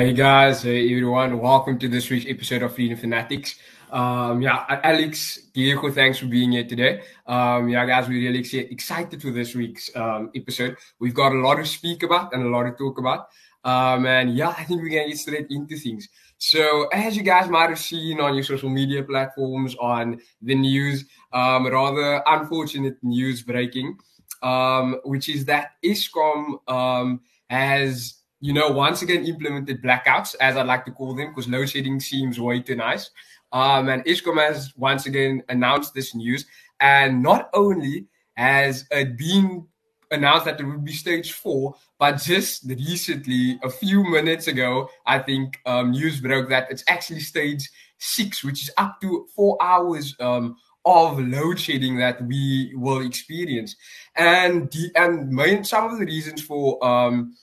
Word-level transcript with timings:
Hey 0.00 0.14
guys, 0.14 0.62
hey 0.62 0.90
everyone, 0.90 1.38
welcome 1.40 1.78
to 1.78 1.86
this 1.86 2.08
week's 2.08 2.24
episode 2.26 2.62
of 2.62 2.74
Freedom 2.74 2.96
Fanatics. 2.96 3.56
Um, 3.90 4.40
yeah, 4.40 4.64
Alex, 4.82 5.42
Diego, 5.52 5.92
thanks 5.92 6.16
for 6.16 6.24
being 6.24 6.52
here 6.52 6.64
today. 6.64 7.02
Um, 7.26 7.68
yeah, 7.68 7.84
guys, 7.84 8.08
we're 8.08 8.14
really 8.14 8.38
excited 8.38 9.20
for 9.20 9.30
this 9.30 9.54
week's 9.54 9.94
um, 9.94 10.30
episode. 10.34 10.78
We've 11.00 11.12
got 11.12 11.32
a 11.32 11.40
lot 11.40 11.56
to 11.56 11.66
speak 11.66 12.02
about 12.02 12.32
and 12.32 12.42
a 12.44 12.48
lot 12.48 12.62
to 12.62 12.70
talk 12.70 12.96
about. 12.96 13.28
Um, 13.62 14.06
and 14.06 14.34
yeah, 14.34 14.54
I 14.56 14.64
think 14.64 14.80
we're 14.80 14.88
gonna 14.88 15.08
get 15.08 15.18
straight 15.18 15.48
into 15.50 15.76
things. 15.76 16.08
So, 16.38 16.88
as 16.94 17.14
you 17.14 17.22
guys 17.22 17.50
might 17.50 17.68
have 17.68 17.78
seen 17.78 18.22
on 18.22 18.32
your 18.32 18.44
social 18.44 18.70
media 18.70 19.02
platforms, 19.02 19.76
on 19.78 20.18
the 20.40 20.54
news, 20.54 21.04
um, 21.34 21.66
rather 21.66 22.22
unfortunate 22.26 22.96
news 23.02 23.42
breaking, 23.42 23.98
um, 24.42 24.98
which 25.04 25.28
is 25.28 25.44
that 25.44 25.72
Eskom 25.84 26.66
um, 26.70 27.20
has 27.50 28.19
you 28.40 28.52
know, 28.52 28.68
once 28.68 29.02
again 29.02 29.24
implemented 29.26 29.82
blackouts, 29.82 30.34
as 30.40 30.56
I 30.56 30.62
like 30.62 30.84
to 30.86 30.92
call 30.92 31.14
them, 31.14 31.28
because 31.28 31.48
load 31.48 31.68
shedding 31.68 32.00
seems 32.00 32.40
way 32.40 32.60
too 32.60 32.76
nice. 32.76 33.10
Um, 33.52 33.88
and 33.88 34.04
Eskom 34.04 34.38
has 34.38 34.72
once 34.76 35.06
again 35.06 35.42
announced 35.48 35.94
this 35.94 36.14
news. 36.14 36.46
And 36.80 37.22
not 37.22 37.50
only 37.52 38.06
has 38.34 38.86
it 38.90 39.18
been 39.18 39.66
announced 40.10 40.46
that 40.46 40.58
it 40.58 40.64
would 40.64 40.84
be 40.84 40.92
stage 40.92 41.32
four, 41.32 41.74
but 41.98 42.16
just 42.22 42.64
recently, 42.64 43.58
a 43.62 43.70
few 43.70 44.02
minutes 44.04 44.48
ago, 44.48 44.88
I 45.06 45.18
think 45.18 45.60
um, 45.66 45.90
news 45.90 46.20
broke 46.20 46.48
that 46.48 46.70
it's 46.70 46.84
actually 46.88 47.20
stage 47.20 47.68
six, 47.98 48.42
which 48.42 48.62
is 48.62 48.70
up 48.78 49.00
to 49.02 49.26
four 49.36 49.58
hours 49.60 50.16
um, 50.20 50.56
of 50.84 51.18
load 51.18 51.58
shedding 51.58 51.98
that 51.98 52.24
we 52.24 52.72
will 52.74 53.04
experience. 53.04 53.76
And 54.16 54.70
the, 54.72 54.90
and 54.96 55.30
main, 55.30 55.64
some 55.64 55.92
of 55.92 55.98
the 55.98 56.06
reasons 56.06 56.42
for 56.42 56.82
um, 56.84 57.34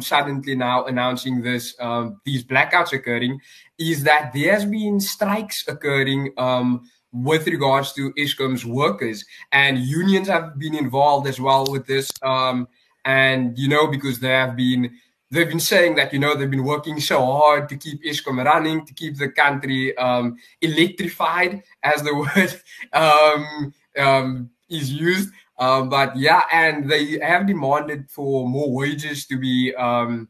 suddenly 0.00 0.54
now 0.54 0.84
announcing 0.86 1.42
this 1.42 1.74
um, 1.80 2.20
these 2.24 2.44
blackouts 2.44 2.92
occurring 2.92 3.38
is 3.78 4.04
that 4.04 4.32
there 4.32 4.52
has 4.52 4.64
been 4.64 5.00
strikes 5.00 5.66
occurring 5.68 6.32
um, 6.38 6.88
with 7.12 7.46
regards 7.46 7.92
to 7.92 8.12
Eskom's 8.14 8.64
workers 8.64 9.24
and 9.52 9.78
unions 9.78 10.28
have 10.28 10.58
been 10.58 10.74
involved 10.74 11.26
as 11.26 11.38
well 11.38 11.66
with 11.70 11.86
this 11.86 12.10
um, 12.22 12.66
and 13.04 13.58
you 13.58 13.68
know 13.68 13.86
because 13.86 14.20
they 14.20 14.30
have 14.30 14.56
been 14.56 14.90
they've 15.32 15.48
been 15.48 15.60
saying 15.60 15.96
that 15.96 16.12
you 16.12 16.18
know 16.18 16.36
they've 16.36 16.50
been 16.50 16.64
working 16.64 17.00
so 17.00 17.24
hard 17.24 17.68
to 17.68 17.76
keep 17.76 18.02
Eskom 18.04 18.44
running 18.44 18.86
to 18.86 18.94
keep 18.94 19.16
the 19.16 19.30
country 19.30 19.96
um, 19.96 20.36
electrified 20.60 21.62
as 21.82 22.02
the 22.02 22.14
word 22.22 22.52
um, 22.92 23.74
um, 23.98 24.50
is 24.68 24.92
used 24.92 25.30
um, 25.62 25.88
but 25.88 26.16
yeah, 26.16 26.42
and 26.52 26.90
they 26.90 27.20
have 27.20 27.46
demanded 27.46 28.10
for 28.10 28.48
more 28.48 28.72
wages 28.72 29.26
to 29.26 29.38
be 29.38 29.72
um, 29.76 30.28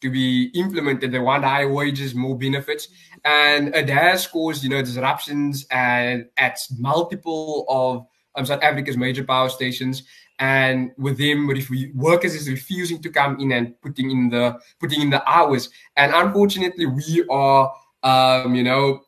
to 0.00 0.08
be 0.08 0.52
implemented. 0.54 1.10
They 1.10 1.18
want 1.18 1.42
higher 1.42 1.72
wages, 1.72 2.14
more 2.14 2.38
benefits, 2.38 2.86
and 3.24 3.74
it 3.74 3.88
has 3.88 4.28
caused 4.28 4.62
you 4.62 4.70
know 4.70 4.80
disruptions 4.80 5.66
and 5.72 6.26
at 6.36 6.60
multiple 6.78 7.64
of 7.68 8.06
um, 8.36 8.46
South 8.46 8.62
Africa's 8.62 8.96
major 8.96 9.24
power 9.24 9.48
stations. 9.48 10.04
And 10.38 10.92
with 10.98 11.18
him 11.18 11.46
but 11.48 11.58
if 11.58 11.68
we 11.68 11.90
workers 11.94 12.34
is 12.34 12.48
refusing 12.48 13.02
to 13.02 13.10
come 13.10 13.40
in 13.40 13.50
and 13.52 13.80
putting 13.80 14.10
in 14.10 14.28
the 14.28 14.58
putting 14.78 15.00
in 15.00 15.10
the 15.10 15.28
hours. 15.28 15.68
And 15.96 16.12
unfortunately, 16.14 16.86
we 16.86 17.24
are 17.28 17.72
um, 18.02 18.54
you 18.54 18.62
know 18.62 19.02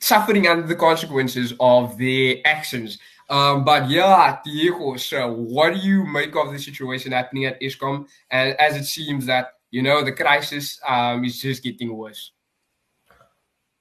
suffering 0.00 0.48
under 0.48 0.66
the 0.66 0.74
consequences 0.74 1.52
of 1.60 1.96
their 1.98 2.36
actions. 2.44 2.98
Um, 3.28 3.64
but 3.64 3.88
yeah, 3.88 4.38
Diego, 4.44 4.96
so 4.96 5.32
what 5.32 5.74
do 5.74 5.78
you 5.78 6.04
make 6.04 6.34
of 6.34 6.52
the 6.52 6.58
situation 6.58 7.12
happening 7.12 7.44
at 7.44 7.60
Eskom? 7.60 8.06
And 8.30 8.58
as 8.58 8.76
it 8.76 8.84
seems 8.84 9.26
that, 9.26 9.52
you 9.70 9.82
know, 9.82 10.02
the 10.02 10.10
crisis 10.10 10.80
um, 10.86 11.24
is 11.24 11.40
just 11.40 11.62
getting 11.62 11.96
worse. 11.96 12.32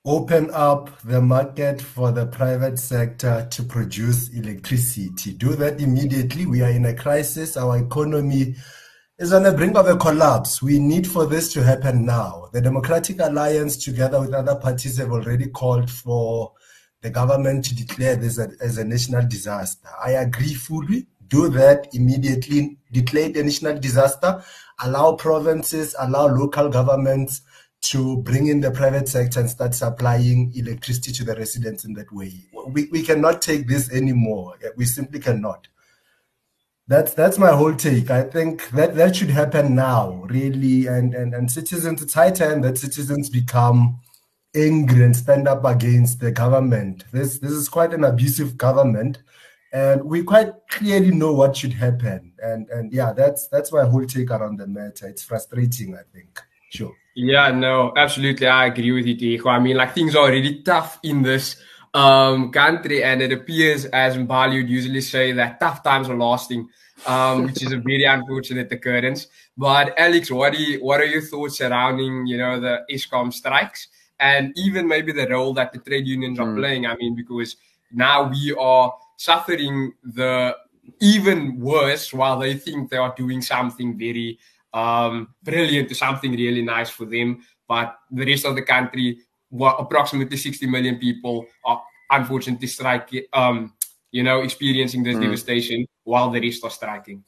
Open 0.05 0.49
up 0.53 1.01
the 1.01 1.19
market 1.19 1.81
for 1.81 2.13
the 2.13 2.25
private 2.25 2.79
sector 2.79 3.45
to 3.51 3.63
produce 3.63 4.29
electricity. 4.29 5.33
Do 5.33 5.55
that 5.55 5.81
immediately. 5.81 6.45
We 6.45 6.61
are 6.61 6.69
in 6.69 6.85
a 6.85 6.93
crisis. 6.93 7.57
Our 7.57 7.79
economy 7.79 8.55
is 9.17 9.33
on 9.33 9.43
the 9.43 9.51
brink 9.51 9.75
of 9.75 9.87
a 9.87 9.97
collapse. 9.97 10.61
We 10.61 10.79
need 10.79 11.05
for 11.05 11.25
this 11.25 11.51
to 11.51 11.63
happen 11.63 12.05
now. 12.05 12.47
The 12.53 12.61
Democratic 12.61 13.19
Alliance, 13.19 13.75
together 13.75 14.21
with 14.21 14.33
other 14.33 14.55
parties, 14.55 14.99
have 14.99 15.11
already 15.11 15.47
called 15.47 15.91
for 15.91 16.53
the 17.01 17.09
government 17.09 17.65
to 17.65 17.75
declare 17.75 18.15
this 18.15 18.39
as 18.39 18.77
a 18.77 18.85
national 18.85 19.27
disaster. 19.27 19.89
I 20.01 20.11
agree 20.11 20.53
fully. 20.53 21.07
Do 21.27 21.49
that 21.49 21.89
immediately. 21.91 22.77
Declare 22.93 23.33
the 23.33 23.43
national 23.43 23.77
disaster. 23.79 24.41
Allow 24.81 25.17
provinces, 25.17 25.93
allow 25.99 26.27
local 26.27 26.69
governments 26.69 27.41
to 27.81 28.17
bring 28.17 28.47
in 28.47 28.59
the 28.59 28.71
private 28.71 29.07
sector 29.07 29.39
and 29.39 29.49
start 29.49 29.73
supplying 29.73 30.51
electricity 30.55 31.11
to 31.13 31.23
the 31.23 31.35
residents 31.35 31.85
in 31.85 31.93
that 31.93 32.11
way. 32.11 32.33
We, 32.67 32.89
we 32.91 33.03
cannot 33.03 33.41
take 33.41 33.67
this 33.67 33.91
anymore. 33.91 34.55
We 34.75 34.85
simply 34.85 35.19
cannot. 35.19 35.67
That's 36.87 37.13
that's 37.13 37.37
my 37.37 37.51
whole 37.51 37.75
take. 37.75 38.09
I 38.09 38.23
think 38.23 38.67
that 38.71 38.95
that 38.95 39.15
should 39.15 39.29
happen 39.29 39.75
now, 39.75 40.25
really, 40.27 40.87
and 40.87 41.13
and 41.13 41.35
and 41.35 41.49
citizens. 41.51 42.01
It's 42.01 42.15
high 42.15 42.31
time 42.31 42.61
that 42.61 42.79
citizens 42.79 43.29
become 43.29 43.99
angry 44.55 45.03
and 45.03 45.15
stand 45.15 45.47
up 45.47 45.63
against 45.65 46.19
the 46.19 46.31
government. 46.31 47.05
This 47.11 47.37
this 47.37 47.51
is 47.51 47.69
quite 47.69 47.93
an 47.93 48.03
abusive 48.03 48.57
government, 48.57 49.21
and 49.71 50.03
we 50.03 50.23
quite 50.23 50.51
clearly 50.71 51.11
know 51.11 51.31
what 51.31 51.55
should 51.55 51.73
happen. 51.73 52.33
And 52.41 52.67
and 52.69 52.91
yeah, 52.91 53.13
that's 53.13 53.47
that's 53.49 53.71
my 53.71 53.85
whole 53.85 54.05
take 54.05 54.31
around 54.31 54.57
the 54.57 54.65
matter. 54.65 55.07
It's 55.07 55.23
frustrating, 55.23 55.95
I 55.95 56.01
think. 56.11 56.41
Sure. 56.71 56.93
Yeah, 57.21 57.51
no, 57.51 57.93
absolutely. 57.95 58.47
I 58.47 58.67
agree 58.67 58.91
with 58.91 59.05
you, 59.05 59.15
Diego. 59.15 59.49
I 59.49 59.59
mean, 59.59 59.77
like 59.77 59.93
things 59.93 60.15
are 60.15 60.29
really 60.29 60.61
tough 60.61 60.99
in 61.03 61.21
this 61.21 61.57
um, 61.93 62.51
country, 62.51 63.03
and 63.03 63.21
it 63.21 63.31
appears, 63.31 63.85
as 63.85 64.15
Mbali 64.15 64.61
would 64.61 64.69
usually 64.69 65.01
say, 65.01 65.31
that 65.33 65.59
tough 65.59 65.83
times 65.83 66.09
are 66.09 66.17
lasting. 66.17 66.69
Um, 67.07 67.43
which 67.45 67.63
is 67.63 67.71
a 67.71 67.77
very 67.77 68.03
unfortunate 68.03 68.69
occurrence. 68.73 69.27
But 69.57 69.97
Alex, 69.97 70.29
what, 70.29 70.51
do 70.51 70.61
you, 70.61 70.83
what 70.83 70.99
are 70.99 71.05
your 71.05 71.21
thoughts 71.21 71.57
surrounding, 71.59 72.27
you 72.27 72.37
know, 72.37 72.59
the 72.59 72.81
Eskom 72.91 73.31
strikes? 73.31 73.87
and 74.19 74.53
even 74.57 74.87
maybe 74.87 75.11
the 75.11 75.27
role 75.27 75.53
that 75.53 75.71
the 75.71 75.79
trade 75.79 76.05
unions 76.05 76.39
are 76.39 76.47
mm. 76.47 76.57
playing. 76.57 76.85
I 76.85 76.95
mean, 76.97 77.15
because 77.15 77.55
now 77.91 78.29
we 78.29 78.53
are 78.59 78.93
suffering 79.15 79.93
the 80.03 80.55
even 80.99 81.59
worse 81.59 82.13
while 82.13 82.39
they 82.39 82.55
think 82.55 82.89
they 82.89 82.97
are 82.97 83.13
doing 83.15 83.41
something 83.41 83.97
very 83.97 84.39
um, 84.73 85.33
brilliant, 85.43 85.95
something 85.95 86.31
really 86.31 86.61
nice 86.61 86.89
for 86.89 87.05
them. 87.05 87.41
But 87.67 87.97
the 88.11 88.25
rest 88.25 88.45
of 88.45 88.55
the 88.55 88.63
country, 88.63 89.19
well, 89.49 89.75
approximately 89.79 90.37
60 90.37 90.67
million 90.67 90.97
people 90.97 91.45
are 91.65 91.81
unfortunately 92.09 92.67
striking, 92.67 93.23
um, 93.33 93.73
you 94.11 94.23
know, 94.23 94.41
experiencing 94.41 95.03
this 95.03 95.17
mm. 95.17 95.21
devastation 95.21 95.85
while 96.03 96.29
the 96.29 96.41
rest 96.41 96.63
are 96.63 96.71
striking. 96.71 97.23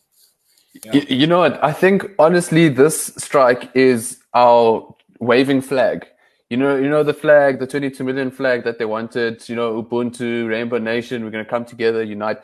Yeah. 0.85 0.93
You, 0.93 1.05
you 1.09 1.27
know 1.27 1.39
what? 1.39 1.63
I 1.63 1.73
think 1.73 2.05
honestly, 2.17 2.69
this 2.69 3.13
strike 3.17 3.69
is 3.75 4.19
our 4.33 4.95
waving 5.19 5.61
flag 5.61 6.07
you 6.51 6.57
know, 6.57 6.75
you 6.75 6.89
know 6.89 7.01
the 7.01 7.13
flag, 7.13 7.59
the 7.59 7.65
22 7.65 8.03
million 8.03 8.29
flag 8.29 8.65
that 8.65 8.77
they 8.77 8.83
wanted. 8.83 9.47
You 9.47 9.55
know, 9.55 9.81
Ubuntu, 9.81 10.49
Rainbow 10.49 10.79
Nation. 10.79 11.23
We're 11.23 11.31
going 11.31 11.45
to 11.45 11.49
come 11.49 11.63
together, 11.63 12.03
unite. 12.03 12.39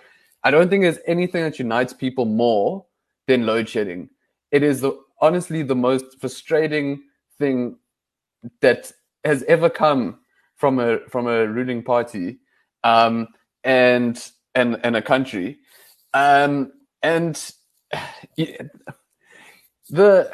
I 0.46 0.50
don't 0.50 0.70
think 0.70 0.84
there's 0.84 1.00
anything 1.06 1.44
that 1.44 1.60
unites 1.60 1.92
people 1.92 2.24
more 2.24 2.86
than 3.28 3.46
load 3.46 3.68
shedding. 3.68 4.10
It 4.52 4.64
is 4.64 4.82
the, 4.82 4.98
honestly 5.22 5.64
the 5.64 5.76
most 5.76 6.20
frustrating 6.20 7.04
thing 7.38 7.78
that 8.62 8.92
has 9.24 9.44
ever 9.44 9.70
come 9.70 10.20
from 10.56 10.80
a 10.80 11.00
from 11.10 11.28
a 11.28 11.48
ruling 11.48 11.84
party, 11.84 12.40
um, 12.84 13.28
and 13.64 14.32
and 14.56 14.80
and 14.84 14.96
a 14.96 15.02
country, 15.02 15.60
um, 16.14 16.72
and 17.04 17.52
the 19.90 20.32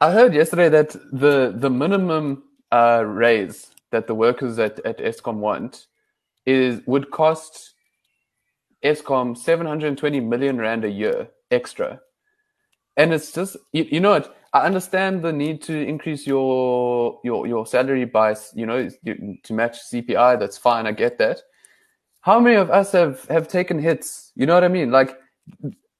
I 0.00 0.10
heard 0.10 0.34
yesterday 0.34 0.68
that 0.68 0.90
the 1.12 1.54
the 1.56 1.70
minimum 1.70 2.44
uh, 2.72 3.04
raise 3.06 3.68
that 3.92 4.06
the 4.06 4.14
workers 4.14 4.58
at, 4.58 4.84
at 4.84 4.98
Eskom 4.98 5.36
want 5.36 5.86
is 6.44 6.80
would 6.86 7.10
cost 7.10 7.71
Eskom 8.84 9.36
720 9.36 10.20
million 10.20 10.58
rand 10.58 10.84
a 10.84 10.90
year 10.90 11.28
extra. 11.50 12.00
And 12.96 13.12
it's 13.14 13.32
just 13.32 13.56
you, 13.72 13.86
you 13.90 14.00
know 14.00 14.10
what 14.10 14.36
I 14.52 14.66
understand 14.66 15.22
the 15.22 15.32
need 15.32 15.62
to 15.62 15.86
increase 15.86 16.26
your 16.26 17.20
your 17.24 17.46
your 17.46 17.66
salary 17.66 18.04
by 18.04 18.36
you 18.54 18.66
know 18.66 18.88
to 19.04 19.52
match 19.52 19.78
CPI. 19.90 20.38
That's 20.38 20.58
fine. 20.58 20.86
I 20.86 20.92
get 20.92 21.18
that. 21.18 21.40
How 22.20 22.38
many 22.38 22.56
of 22.56 22.70
us 22.70 22.92
have 22.92 23.24
have 23.26 23.48
taken 23.48 23.78
hits? 23.78 24.32
You 24.36 24.46
know 24.46 24.54
what 24.54 24.64
I 24.64 24.68
mean? 24.68 24.90
Like 24.90 25.18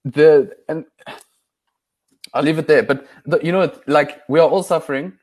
the 0.05 0.55
and 0.69 0.85
I'll 2.35 2.43
leave 2.43 2.59
it 2.59 2.67
there. 2.67 2.83
But 2.83 3.07
the, 3.25 3.41
you 3.43 3.53
know, 3.53 3.73
like 3.87 4.23
we 4.29 4.39
are 4.41 4.49
all 4.49 4.63
suffering. 4.63 5.15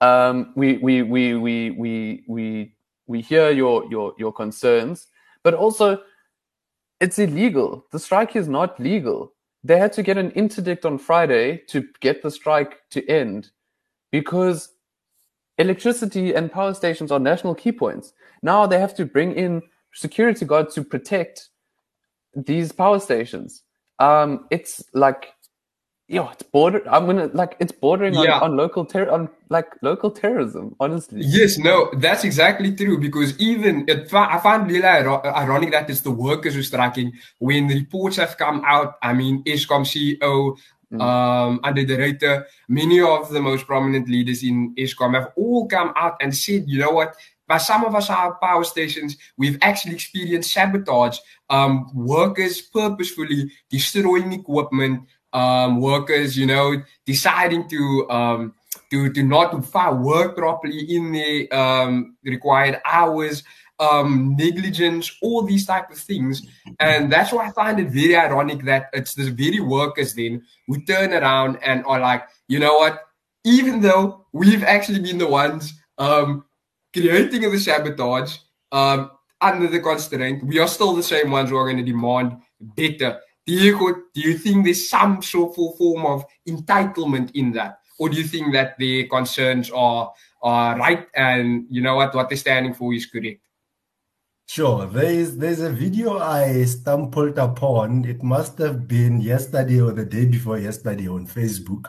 Um, 0.00 0.52
we 0.56 0.76
we 0.78 1.02
we 1.02 1.34
we 1.34 1.70
we 1.70 2.24
we 2.28 2.74
we 3.06 3.20
hear 3.20 3.50
your 3.50 3.84
your 3.90 4.14
your 4.18 4.32
concerns, 4.32 5.08
but 5.42 5.54
also 5.54 6.00
it's 7.00 7.18
illegal. 7.18 7.84
The 7.92 7.98
strike 7.98 8.36
is 8.36 8.48
not 8.48 8.80
legal. 8.80 9.32
they 9.64 9.78
had 9.78 9.92
to 9.92 10.02
get 10.02 10.16
an 10.16 10.30
interdict 10.32 10.84
on 10.86 10.96
Friday 10.96 11.60
to 11.66 11.84
get 12.00 12.22
the 12.22 12.30
strike 12.30 12.78
to 12.90 13.04
end 13.08 13.50
because 14.12 14.68
electricity 15.58 16.34
and 16.34 16.52
power 16.52 16.72
stations 16.72 17.10
are 17.10 17.18
national 17.18 17.54
key 17.54 17.72
points. 17.72 18.12
Now 18.42 18.66
they 18.66 18.78
have 18.78 18.94
to 18.94 19.04
bring 19.04 19.32
in 19.32 19.62
security 19.92 20.44
guards 20.44 20.74
to 20.74 20.84
protect 20.84 21.48
these 22.34 22.70
power 22.70 23.00
stations. 23.00 23.62
Um, 23.98 24.46
it's 24.50 24.84
like, 24.92 25.32
yeah, 26.08 26.30
it's 26.30 26.42
border. 26.44 26.82
I'm 26.88 27.06
gonna 27.06 27.28
like 27.32 27.56
it's 27.58 27.72
bordering 27.72 28.14
Yeah. 28.14 28.36
on, 28.36 28.52
on 28.52 28.56
local 28.56 28.84
terror, 28.84 29.10
on 29.10 29.28
like 29.48 29.66
local 29.82 30.10
terrorism. 30.10 30.76
Honestly, 30.78 31.20
Yes, 31.22 31.58
no, 31.58 31.90
that's 31.96 32.22
exactly 32.22 32.74
true 32.74 32.98
because 33.00 33.38
even 33.40 33.84
it, 33.88 34.12
I 34.14 34.38
find 34.38 34.70
really 34.70 34.84
ironic 34.84 35.72
that 35.72 35.90
it's 35.90 36.02
the 36.02 36.12
workers 36.12 36.54
who 36.54 36.60
are 36.60 36.64
striking 36.64 37.12
when 37.38 37.66
reports 37.66 38.16
have 38.16 38.36
come 38.38 38.62
out. 38.64 38.94
I 39.02 39.14
mean, 39.14 39.42
Eskom 39.44 39.84
CEO, 39.84 40.56
um, 41.00 41.58
under 41.64 41.84
de 41.84 41.96
Ruyter, 41.96 42.44
many 42.68 43.00
of 43.00 43.30
the 43.30 43.40
most 43.40 43.66
prominent 43.66 44.08
leaders 44.08 44.44
in 44.44 44.74
Eskom 44.76 45.14
have 45.14 45.32
all 45.36 45.66
come 45.66 45.92
out 45.96 46.16
and 46.20 46.34
said, 46.34 46.64
you 46.68 46.78
know 46.78 46.90
what? 46.90 47.16
By 47.48 47.58
some 47.58 47.84
of 47.84 47.94
us, 47.94 48.10
our 48.10 48.34
power 48.42 48.64
stations, 48.64 49.16
we've 49.36 49.58
actually 49.62 49.94
experienced 49.94 50.52
sabotage. 50.52 51.18
Um, 51.48 51.88
workers 51.94 52.60
purposefully 52.60 53.52
destroying 53.70 54.32
equipment. 54.32 55.06
Um, 55.32 55.80
workers, 55.80 56.38
you 56.38 56.46
know, 56.46 56.82
deciding 57.04 57.68
to 57.68 58.06
um, 58.08 58.54
to 58.90 59.12
to 59.12 59.22
not 59.22 59.64
fi- 59.66 59.92
work 59.92 60.36
properly 60.36 60.80
in 60.80 61.12
the 61.12 61.50
um, 61.50 62.16
required 62.24 62.80
hours, 62.86 63.42
um, 63.78 64.34
negligence, 64.38 65.12
all 65.20 65.42
these 65.42 65.66
type 65.66 65.90
of 65.90 65.98
things, 65.98 66.46
and 66.80 67.12
that's 67.12 67.32
why 67.32 67.48
I 67.48 67.50
find 67.50 67.78
it 67.80 67.90
very 67.90 68.16
ironic 68.16 68.64
that 68.64 68.88
it's 68.92 69.14
the 69.14 69.30
very 69.30 69.60
workers 69.60 70.14
then 70.14 70.42
who 70.68 70.80
turn 70.84 71.12
around 71.12 71.58
and 71.62 71.84
are 71.84 72.00
like, 72.00 72.24
you 72.48 72.58
know 72.58 72.78
what? 72.78 73.02
Even 73.44 73.80
though 73.80 74.26
we've 74.32 74.64
actually 74.64 75.00
been 75.00 75.18
the 75.18 75.26
ones 75.28 75.74
um, 75.98 76.44
creating 76.92 77.42
the 77.42 77.58
sabotage 77.58 78.38
um, 78.72 79.10
under 79.40 79.68
the 79.68 79.80
constraint, 79.80 80.44
we 80.44 80.58
are 80.58 80.68
still 80.68 80.94
the 80.94 81.02
same 81.02 81.30
ones 81.30 81.50
who 81.50 81.56
are 81.56 81.64
going 81.64 81.76
to 81.76 81.92
demand 81.92 82.38
better. 82.60 83.20
Do 83.46 83.52
you, 83.52 84.04
do 84.12 84.20
you 84.20 84.36
think 84.36 84.64
there's 84.64 84.88
some 84.88 85.22
sort 85.22 85.56
of 85.56 85.76
form 85.76 86.04
of 86.04 86.24
entitlement 86.48 87.30
in 87.34 87.52
that? 87.52 87.80
Or 87.98 88.08
do 88.08 88.16
you 88.16 88.24
think 88.24 88.52
that 88.52 88.76
the 88.78 89.04
concerns 89.08 89.70
are 89.70 90.12
are 90.42 90.78
right 90.78 91.06
and 91.14 91.66
you 91.70 91.80
know 91.80 91.96
what 91.96 92.14
what 92.14 92.28
they're 92.28 92.36
standing 92.36 92.74
for 92.74 92.92
is 92.92 93.06
correct? 93.06 93.40
Sure. 94.48 94.86
There 94.86 95.10
is 95.10 95.38
there's 95.38 95.60
a 95.60 95.70
video 95.70 96.18
I 96.18 96.64
stumbled 96.64 97.38
upon. 97.38 98.04
It 98.04 98.22
must 98.22 98.58
have 98.58 98.86
been 98.86 99.20
yesterday 99.20 99.80
or 99.80 99.92
the 99.92 100.04
day 100.04 100.26
before 100.26 100.58
yesterday 100.58 101.08
on 101.08 101.26
Facebook. 101.26 101.86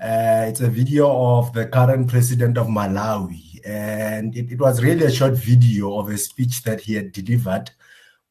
Uh, 0.00 0.46
it's 0.48 0.60
a 0.60 0.68
video 0.68 1.10
of 1.10 1.52
the 1.52 1.66
current 1.66 2.08
president 2.08 2.58
of 2.58 2.66
Malawi, 2.66 3.60
and 3.64 4.36
it, 4.36 4.52
it 4.52 4.60
was 4.60 4.82
really 4.82 5.06
a 5.06 5.10
short 5.10 5.34
video 5.34 5.98
of 5.98 6.08
a 6.08 6.18
speech 6.18 6.62
that 6.62 6.80
he 6.80 6.94
had 6.94 7.12
delivered, 7.12 7.70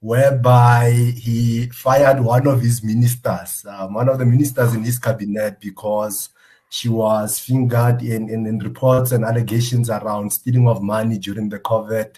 whereby 0.02 0.92
he 1.16 1.68
fired 1.68 2.20
one 2.20 2.48
of 2.48 2.60
his 2.60 2.84
ministers, 2.84 3.64
um, 3.70 3.94
one 3.94 4.10
of 4.10 4.18
the 4.18 4.26
ministers 4.26 4.74
in 4.74 4.84
his 4.84 4.98
cabinet, 4.98 5.60
because 5.62 6.30
she 6.70 6.90
was 6.90 7.38
fingered 7.38 8.02
in, 8.02 8.28
in, 8.28 8.48
in 8.48 8.58
reports 8.60 9.12
and 9.12 9.24
allegations 9.24 9.90
around 9.90 10.34
stealing 10.34 10.68
of 10.68 10.82
money 10.82 11.20
during 11.20 11.50
the 11.50 11.60
COVID 11.60 12.16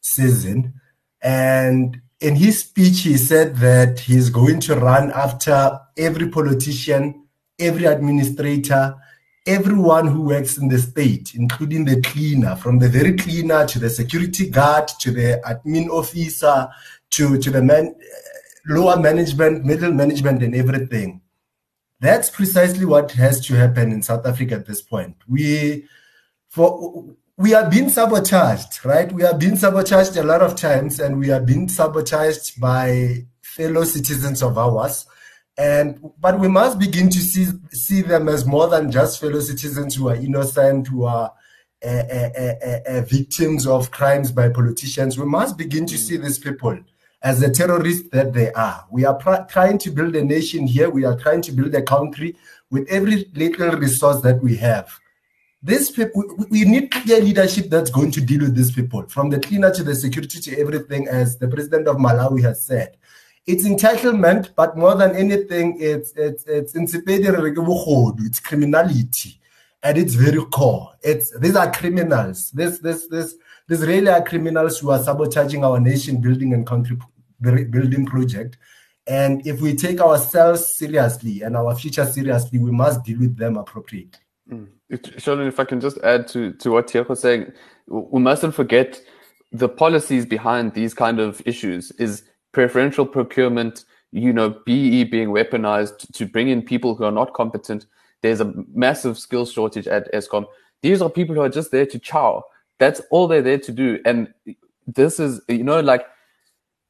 season. 0.00 0.74
And 1.22 2.02
in 2.20 2.36
his 2.36 2.60
speech, 2.60 3.00
he 3.00 3.16
said 3.16 3.56
that 3.56 4.00
he's 4.00 4.28
going 4.28 4.60
to 4.60 4.74
run 4.76 5.10
after 5.12 5.80
every 5.96 6.28
politician, 6.28 7.26
every 7.58 7.86
administrator, 7.86 8.94
everyone 9.46 10.06
who 10.06 10.22
works 10.22 10.58
in 10.58 10.68
the 10.68 10.78
state, 10.78 11.34
including 11.34 11.86
the 11.86 12.00
cleaner, 12.02 12.56
from 12.56 12.78
the 12.78 12.88
very 12.88 13.16
cleaner 13.16 13.66
to 13.68 13.78
the 13.78 13.88
security 13.88 14.50
guard 14.50 14.88
to 15.00 15.10
the 15.12 15.40
admin 15.46 15.88
officer 15.88 16.68
to, 17.12 17.38
to 17.38 17.50
the 17.50 17.62
man, 17.62 17.94
lower 18.66 18.98
management, 18.98 19.64
middle 19.64 19.92
management, 19.92 20.42
and 20.42 20.54
everything. 20.54 21.20
That's 22.00 22.30
precisely 22.30 22.84
what 22.84 23.12
has 23.12 23.44
to 23.46 23.54
happen 23.54 23.92
in 23.92 24.02
South 24.02 24.26
Africa 24.26 24.56
at 24.56 24.66
this 24.66 24.82
point. 24.82 25.16
We, 25.28 25.86
for 26.48 27.14
we 27.36 27.54
are 27.54 27.68
being 27.68 27.88
sabotaged, 27.88 28.84
right? 28.84 29.10
We 29.10 29.24
are 29.24 29.36
being 29.36 29.56
sabotaged 29.56 30.16
a 30.16 30.22
lot 30.22 30.42
of 30.42 30.56
times, 30.56 31.00
and 31.00 31.18
we 31.18 31.30
are 31.30 31.40
being 31.40 31.68
sabotaged 31.68 32.60
by 32.60 33.26
fellow 33.42 33.84
citizens 33.84 34.42
of 34.42 34.58
ours. 34.58 35.06
And 35.56 36.00
but 36.18 36.40
we 36.40 36.48
must 36.48 36.78
begin 36.78 37.10
to 37.10 37.18
see 37.18 37.46
see 37.70 38.02
them 38.02 38.28
as 38.28 38.46
more 38.46 38.68
than 38.68 38.90
just 38.90 39.20
fellow 39.20 39.40
citizens 39.40 39.94
who 39.94 40.08
are 40.08 40.14
innocent, 40.14 40.88
who 40.88 41.04
are 41.04 41.32
uh, 41.84 41.88
uh, 41.88 42.80
uh, 42.86 43.00
victims 43.02 43.66
of 43.66 43.90
crimes 43.90 44.30
by 44.32 44.48
politicians. 44.48 45.18
We 45.18 45.26
must 45.26 45.58
begin 45.58 45.84
to 45.86 45.98
see 45.98 46.16
these 46.16 46.38
people 46.38 46.78
as 47.22 47.40
the 47.40 47.50
terrorists 47.50 48.08
that 48.10 48.32
they 48.32 48.52
are. 48.52 48.84
We 48.90 49.04
are 49.04 49.14
pr- 49.14 49.46
trying 49.48 49.78
to 49.78 49.90
build 49.90 50.16
a 50.16 50.24
nation 50.24 50.66
here. 50.66 50.90
We 50.90 51.04
are 51.04 51.16
trying 51.16 51.42
to 51.42 51.52
build 51.52 51.74
a 51.74 51.82
country 51.82 52.36
with 52.70 52.88
every 52.88 53.30
little 53.34 53.70
resource 53.72 54.20
that 54.22 54.42
we 54.42 54.56
have. 54.56 54.90
These 55.62 55.92
people, 55.92 56.24
we- 56.38 56.46
we 56.50 56.64
need 56.64 56.90
clear 56.90 57.20
leadership 57.20 57.70
that's 57.70 57.90
going 57.90 58.10
to 58.12 58.20
deal 58.20 58.40
with 58.40 58.56
these 58.56 58.72
people, 58.72 59.04
from 59.08 59.30
the 59.30 59.38
cleaner 59.38 59.72
to 59.72 59.84
the 59.84 59.94
security 59.94 60.40
to 60.40 60.58
everything, 60.58 61.06
as 61.06 61.36
the 61.36 61.46
president 61.46 61.86
of 61.86 61.96
Malawi 61.96 62.42
has 62.42 62.64
said. 62.64 62.96
It's 63.46 63.64
entitlement, 63.64 64.50
but 64.56 64.76
more 64.76 64.96
than 64.96 65.14
anything, 65.16 65.76
it's 65.80 66.12
it's 66.16 66.44
it's 66.46 66.74
it's 66.74 68.40
criminality 68.40 69.40
at 69.82 69.98
its 69.98 70.14
very 70.14 70.44
core. 70.44 70.90
It's 71.02 71.36
these 71.38 71.56
are 71.56 71.70
criminals. 71.72 72.50
This 72.52 72.78
this 72.78 73.06
this 73.08 73.34
these 73.68 73.80
really 73.86 74.08
are 74.08 74.22
criminals 74.22 74.78
who 74.78 74.90
are 74.90 75.02
sabotaging 75.02 75.64
our 75.64 75.80
nation 75.80 76.20
building 76.20 76.52
and 76.54 76.66
country 76.66 76.96
building 77.42 78.06
project. 78.06 78.58
And 79.06 79.44
if 79.46 79.60
we 79.60 79.74
take 79.74 80.00
ourselves 80.00 80.78
seriously 80.78 81.42
and 81.42 81.56
our 81.56 81.74
future 81.74 82.06
seriously, 82.06 82.58
we 82.58 82.70
must 82.70 83.04
deal 83.04 83.18
with 83.18 83.36
them 83.36 83.56
appropriately. 83.56 84.20
Mm. 84.50 84.68
It- 84.88 85.20
Sheldon, 85.20 85.46
if 85.46 85.58
I 85.58 85.64
can 85.64 85.80
just 85.80 85.98
add 85.98 86.28
to, 86.28 86.52
to 86.54 86.70
what 86.70 86.88
Tiago 86.88 87.10
was 87.10 87.20
saying, 87.20 87.52
we 87.88 88.20
mustn't 88.20 88.54
forget 88.54 89.00
the 89.50 89.68
policies 89.68 90.24
behind 90.24 90.72
these 90.74 90.94
kind 90.94 91.20
of 91.20 91.42
issues 91.44 91.90
is 91.92 92.24
preferential 92.52 93.06
procurement, 93.06 93.84
you 94.10 94.32
know, 94.32 94.50
BE 94.64 95.04
being 95.04 95.28
weaponized 95.28 96.12
to 96.12 96.26
bring 96.26 96.48
in 96.48 96.62
people 96.62 96.94
who 96.94 97.04
are 97.04 97.12
not 97.12 97.34
competent. 97.34 97.86
There's 98.22 98.40
a 98.40 98.52
massive 98.72 99.18
skills 99.18 99.52
shortage 99.52 99.86
at 99.86 100.12
Eskom. 100.12 100.46
These 100.80 101.02
are 101.02 101.10
people 101.10 101.34
who 101.34 101.42
are 101.42 101.48
just 101.48 101.70
there 101.70 101.86
to 101.86 101.98
chow. 101.98 102.44
That's 102.78 103.00
all 103.10 103.28
they're 103.28 103.42
there 103.42 103.58
to 103.58 103.72
do. 103.72 104.00
And 104.04 104.32
this 104.86 105.20
is, 105.20 105.40
you 105.48 105.64
know, 105.64 105.80
like 105.80 106.06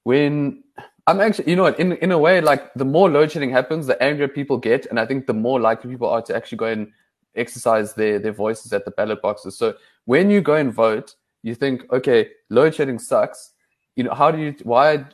when 0.04 0.62
I'm 1.06 1.20
actually, 1.20 1.50
you 1.50 1.56
know 1.56 1.66
in, 1.66 1.92
in 1.94 2.12
a 2.12 2.18
way, 2.18 2.40
like 2.40 2.72
the 2.74 2.84
more 2.84 3.10
load 3.10 3.32
shedding 3.32 3.50
happens, 3.50 3.86
the 3.86 4.00
angrier 4.02 4.28
people 4.28 4.56
get. 4.58 4.86
And 4.86 5.00
I 5.00 5.06
think 5.06 5.26
the 5.26 5.34
more 5.34 5.60
likely 5.60 5.90
people 5.90 6.08
are 6.08 6.22
to 6.22 6.36
actually 6.36 6.58
go 6.58 6.66
and 6.66 6.92
exercise 7.34 7.94
their, 7.94 8.18
their 8.18 8.32
voices 8.32 8.72
at 8.72 8.84
the 8.84 8.90
ballot 8.92 9.22
boxes. 9.22 9.56
So 9.56 9.74
when 10.04 10.30
you 10.30 10.40
go 10.40 10.54
and 10.54 10.72
vote, 10.72 11.14
you 11.42 11.54
think, 11.54 11.90
okay, 11.92 12.30
load 12.50 12.74
shedding 12.74 12.98
sucks. 12.98 13.52
You 13.96 14.04
know, 14.04 14.14
how 14.14 14.30
do 14.30 14.38
you, 14.38 14.54
why, 14.62 15.04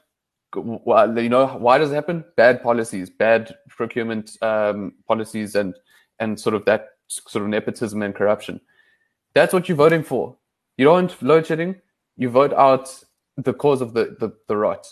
why 0.55 1.07
you 1.07 1.29
know, 1.29 1.47
why 1.47 1.79
does 1.79 1.91
it 1.91 1.95
happen? 1.95 2.25
Bad 2.37 2.63
policies, 2.63 3.09
bad 3.09 3.55
procurement 3.69 4.37
um, 4.43 4.95
policies 5.07 5.55
and, 5.55 5.75
and 6.19 6.39
sort 6.39 6.55
of 6.55 6.65
that 6.67 6.89
sort 7.09 7.45
of 7.45 7.49
nepotism 7.49 8.03
and 8.03 8.15
corruption. 8.15 8.61
That's 9.35 9.53
what 9.53 9.69
you're 9.69 9.77
voting 9.77 10.03
for. 10.03 10.37
You 10.77 10.85
don't 10.85 11.23
load 11.23 11.47
shedding, 11.47 11.77
you 12.17 12.29
vote 12.29 12.53
out 12.53 13.03
the 13.39 13.55
cause 13.55 13.81
of 13.81 13.95
the, 13.95 14.17
the, 14.19 14.33
the 14.49 14.57
rot. 14.57 14.87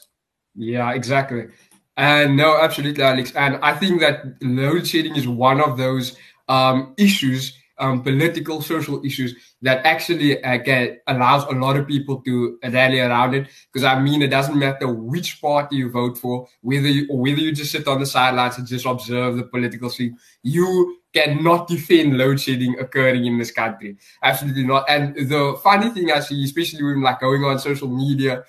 Yeah, 0.55 0.93
exactly. 0.93 1.49
And 1.97 2.37
no, 2.37 2.59
absolutely, 2.61 3.03
Alex. 3.03 3.33
And 3.35 3.57
I 3.57 3.75
think 3.75 4.01
that 4.01 4.37
load 4.43 4.87
shedding 4.87 5.17
is 5.17 5.27
one 5.27 5.61
of 5.61 5.77
those 5.77 6.17
um, 6.49 6.95
issues, 6.97 7.57
um, 7.79 8.03
political, 8.03 8.63
social 8.63 9.05
issues 9.05 9.35
that 9.63 9.85
actually 9.85 10.43
uh, 10.43 10.57
get, 10.59 11.03
allows 11.07 11.45
a 11.45 11.53
lot 11.53 11.77
of 11.77 11.87
people 11.87 12.21
to 12.23 12.59
rally 12.63 13.01
around 13.01 13.35
it. 13.35 13.49
Because 13.73 13.85
I 13.85 14.01
mean, 14.01 14.23
it 14.23 14.29
doesn't 14.29 14.59
matter 14.59 14.89
which 14.89 15.41
party 15.41 15.77
you 15.77 15.91
vote 15.91 16.19
for, 16.19 16.49
whether 16.63 16.89
you, 16.89 17.07
or 17.11 17.19
whether 17.19 17.41
you 17.41 17.53
just 17.53 17.73
sit 17.73 17.87
on 17.89 18.01
the 18.01 18.07
sidelines 18.07 18.59
and 18.59 18.67
just 18.67 18.87
observe 18.87 19.37
the 19.37 19.45
political 19.45 19.91
scene. 19.91 20.17
You 20.43 20.99
cannot 21.13 21.69
defend 21.69 22.19
load 22.19 22.41
shedding 22.41 22.79
occurring 22.79 23.25
in 23.25 23.39
this 23.39 23.51
country. 23.51 23.97
Absolutely 24.23 24.65
not. 24.65 24.85
And 24.89 25.15
the 25.17 25.59
funny 25.63 25.91
thing 25.91 26.13
I 26.13 26.21
see, 26.21 26.45
especially 26.45 26.83
when 26.83 27.03
like 27.03 27.21
going 27.21 27.43
on 27.45 27.59
social 27.59 27.89
media, 27.89 28.45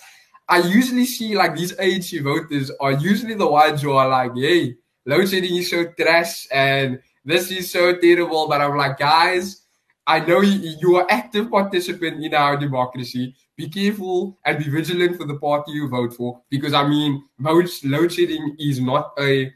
I 0.49 0.59
usually 0.59 1.05
see 1.05 1.35
like 1.35 1.55
these 1.55 1.73
ANC 1.73 2.21
voters 2.23 2.71
are 2.79 2.93
usually 2.93 3.35
the 3.35 3.47
ones 3.47 3.81
who 3.81 3.91
are 3.91 4.07
like, 4.07 4.31
hey, 4.35 4.75
load 5.05 5.29
shedding 5.29 5.55
is 5.55 5.69
so 5.69 5.85
trash 5.99 6.47
and 6.51 6.99
this 7.27 7.51
is 7.51 7.69
so 7.69 7.95
terrible. 7.97 8.47
But 8.47 8.61
I'm 8.61 8.77
like, 8.77 8.97
guys, 8.97 9.63
I 10.07 10.21
know 10.21 10.39
you, 10.41 10.75
you 10.79 10.95
are 10.95 11.05
active 11.09 11.51
participant 11.51 12.23
in 12.23 12.33
our 12.33 12.55
democracy. 12.55 13.35
Be 13.57 13.67
careful 13.67 14.39
and 14.45 14.57
be 14.57 14.69
vigilant 14.69 15.17
for 15.17 15.25
the 15.25 15.35
party 15.35 15.73
you 15.73 15.89
vote 15.89 16.13
for. 16.13 16.41
Because 16.49 16.73
I 16.73 16.87
mean, 16.87 17.23
load 17.39 18.11
shedding 18.11 18.55
is 18.57 18.79
not 18.79 19.11
a 19.19 19.51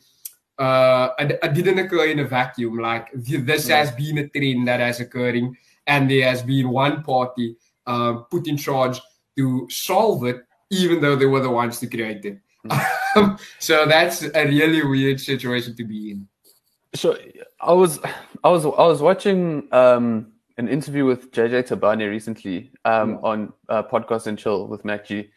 uh, 0.59 1.09
it, 1.17 1.53
didn't 1.53 1.79
occur 1.79 2.05
in 2.07 2.19
a 2.19 2.25
vacuum. 2.25 2.77
Like 2.77 3.07
this 3.13 3.67
has 3.69 3.91
been 3.91 4.17
a 4.17 4.27
trend 4.27 4.67
that 4.67 4.81
has 4.81 4.99
occurring, 4.99 5.55
and 5.87 6.11
there 6.11 6.27
has 6.27 6.43
been 6.43 6.69
one 6.69 7.03
party 7.03 7.55
uh, 7.87 8.13
put 8.29 8.47
in 8.47 8.57
charge 8.57 8.99
to 9.37 9.67
solve 9.69 10.25
it, 10.25 10.43
even 10.69 10.99
though 10.99 11.15
they 11.15 11.25
were 11.25 11.39
the 11.39 11.49
ones 11.49 11.79
to 11.79 11.87
create 11.87 12.25
it. 12.25 12.39
Mm. 12.67 13.39
so 13.59 13.85
that's 13.85 14.23
a 14.23 14.45
really 14.45 14.85
weird 14.85 15.19
situation 15.21 15.75
to 15.77 15.85
be 15.85 16.11
in. 16.11 16.27
So 16.93 17.17
I 17.61 17.73
was, 17.73 17.99
I 18.43 18.49
was, 18.49 18.65
I 18.65 18.85
was 18.87 19.01
watching 19.01 19.67
um, 19.71 20.33
an 20.57 20.67
interview 20.67 21.05
with 21.05 21.31
JJ 21.31 21.69
Tabane 21.69 22.09
recently 22.09 22.71
um, 22.85 23.11
yeah. 23.11 23.17
on 23.23 23.53
uh, 23.69 23.83
podcast 23.83 24.27
and 24.27 24.37
chill 24.37 24.67
with 24.67 24.83
Mac 24.83 25.05
G, 25.05 25.29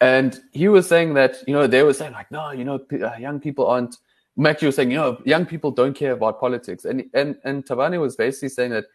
and 0.00 0.38
he 0.52 0.68
was 0.68 0.86
saying 0.86 1.14
that 1.14 1.36
you 1.46 1.54
know 1.54 1.66
they 1.66 1.82
were 1.82 1.94
saying 1.94 2.12
like 2.12 2.30
no, 2.30 2.50
you 2.50 2.64
know, 2.64 2.78
p- 2.78 3.02
uh, 3.02 3.16
young 3.16 3.40
people 3.40 3.66
aren't 3.66 3.96
Mac 4.36 4.62
was 4.62 4.76
saying, 4.76 4.90
you 4.90 4.96
know, 4.96 5.20
young 5.24 5.44
people 5.44 5.70
don't 5.70 5.94
care 5.94 6.12
about 6.12 6.40
politics. 6.40 6.84
And 6.84 7.04
and 7.14 7.36
and 7.44 7.64
Tabane 7.64 8.00
was 8.00 8.16
basically 8.16 8.48
saying 8.48 8.70
that 8.70 8.86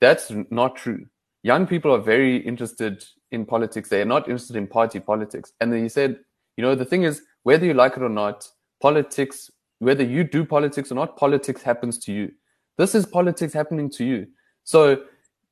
that's 0.00 0.32
not 0.50 0.76
true. 0.76 1.06
Young 1.42 1.66
people 1.66 1.92
are 1.92 2.00
very 2.00 2.36
interested 2.36 3.04
in 3.32 3.44
politics. 3.44 3.88
They 3.88 4.00
are 4.00 4.12
not 4.16 4.28
interested 4.28 4.56
in 4.56 4.66
party 4.66 5.00
politics. 5.00 5.52
And 5.60 5.72
then 5.72 5.82
he 5.82 5.88
said, 5.88 6.20
you 6.56 6.62
know, 6.62 6.74
the 6.74 6.84
thing 6.84 7.02
is, 7.02 7.22
whether 7.42 7.66
you 7.66 7.74
like 7.74 7.96
it 7.96 8.02
or 8.02 8.08
not, 8.08 8.48
politics, 8.80 9.50
whether 9.78 10.04
you 10.04 10.24
do 10.24 10.44
politics 10.44 10.90
or 10.90 10.94
not, 10.94 11.16
politics 11.16 11.62
happens 11.62 11.98
to 11.98 12.12
you. 12.12 12.32
This 12.76 12.94
is 12.94 13.06
politics 13.06 13.52
happening 13.52 13.90
to 13.90 14.04
you. 14.04 14.26
So 14.64 15.02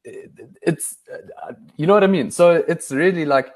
it's, 0.05 0.99
you 1.77 1.87
know 1.87 1.95
what 1.95 2.05
I 2.05 2.09
mean? 2.09 2.31
So 2.31 2.65
it's 2.69 2.91
really 2.91 3.25
like, 3.25 3.53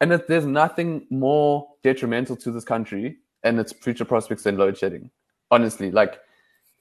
and 0.00 0.12
it, 0.12 0.28
there's 0.28 0.46
nothing 0.46 1.06
more 1.10 1.68
detrimental 1.82 2.36
to 2.36 2.50
this 2.50 2.64
country 2.64 3.16
and 3.42 3.58
its 3.58 3.72
future 3.72 4.04
prospects 4.04 4.42
than 4.44 4.56
load 4.58 4.76
shedding. 4.76 5.10
Honestly, 5.50 5.90
like, 5.90 6.20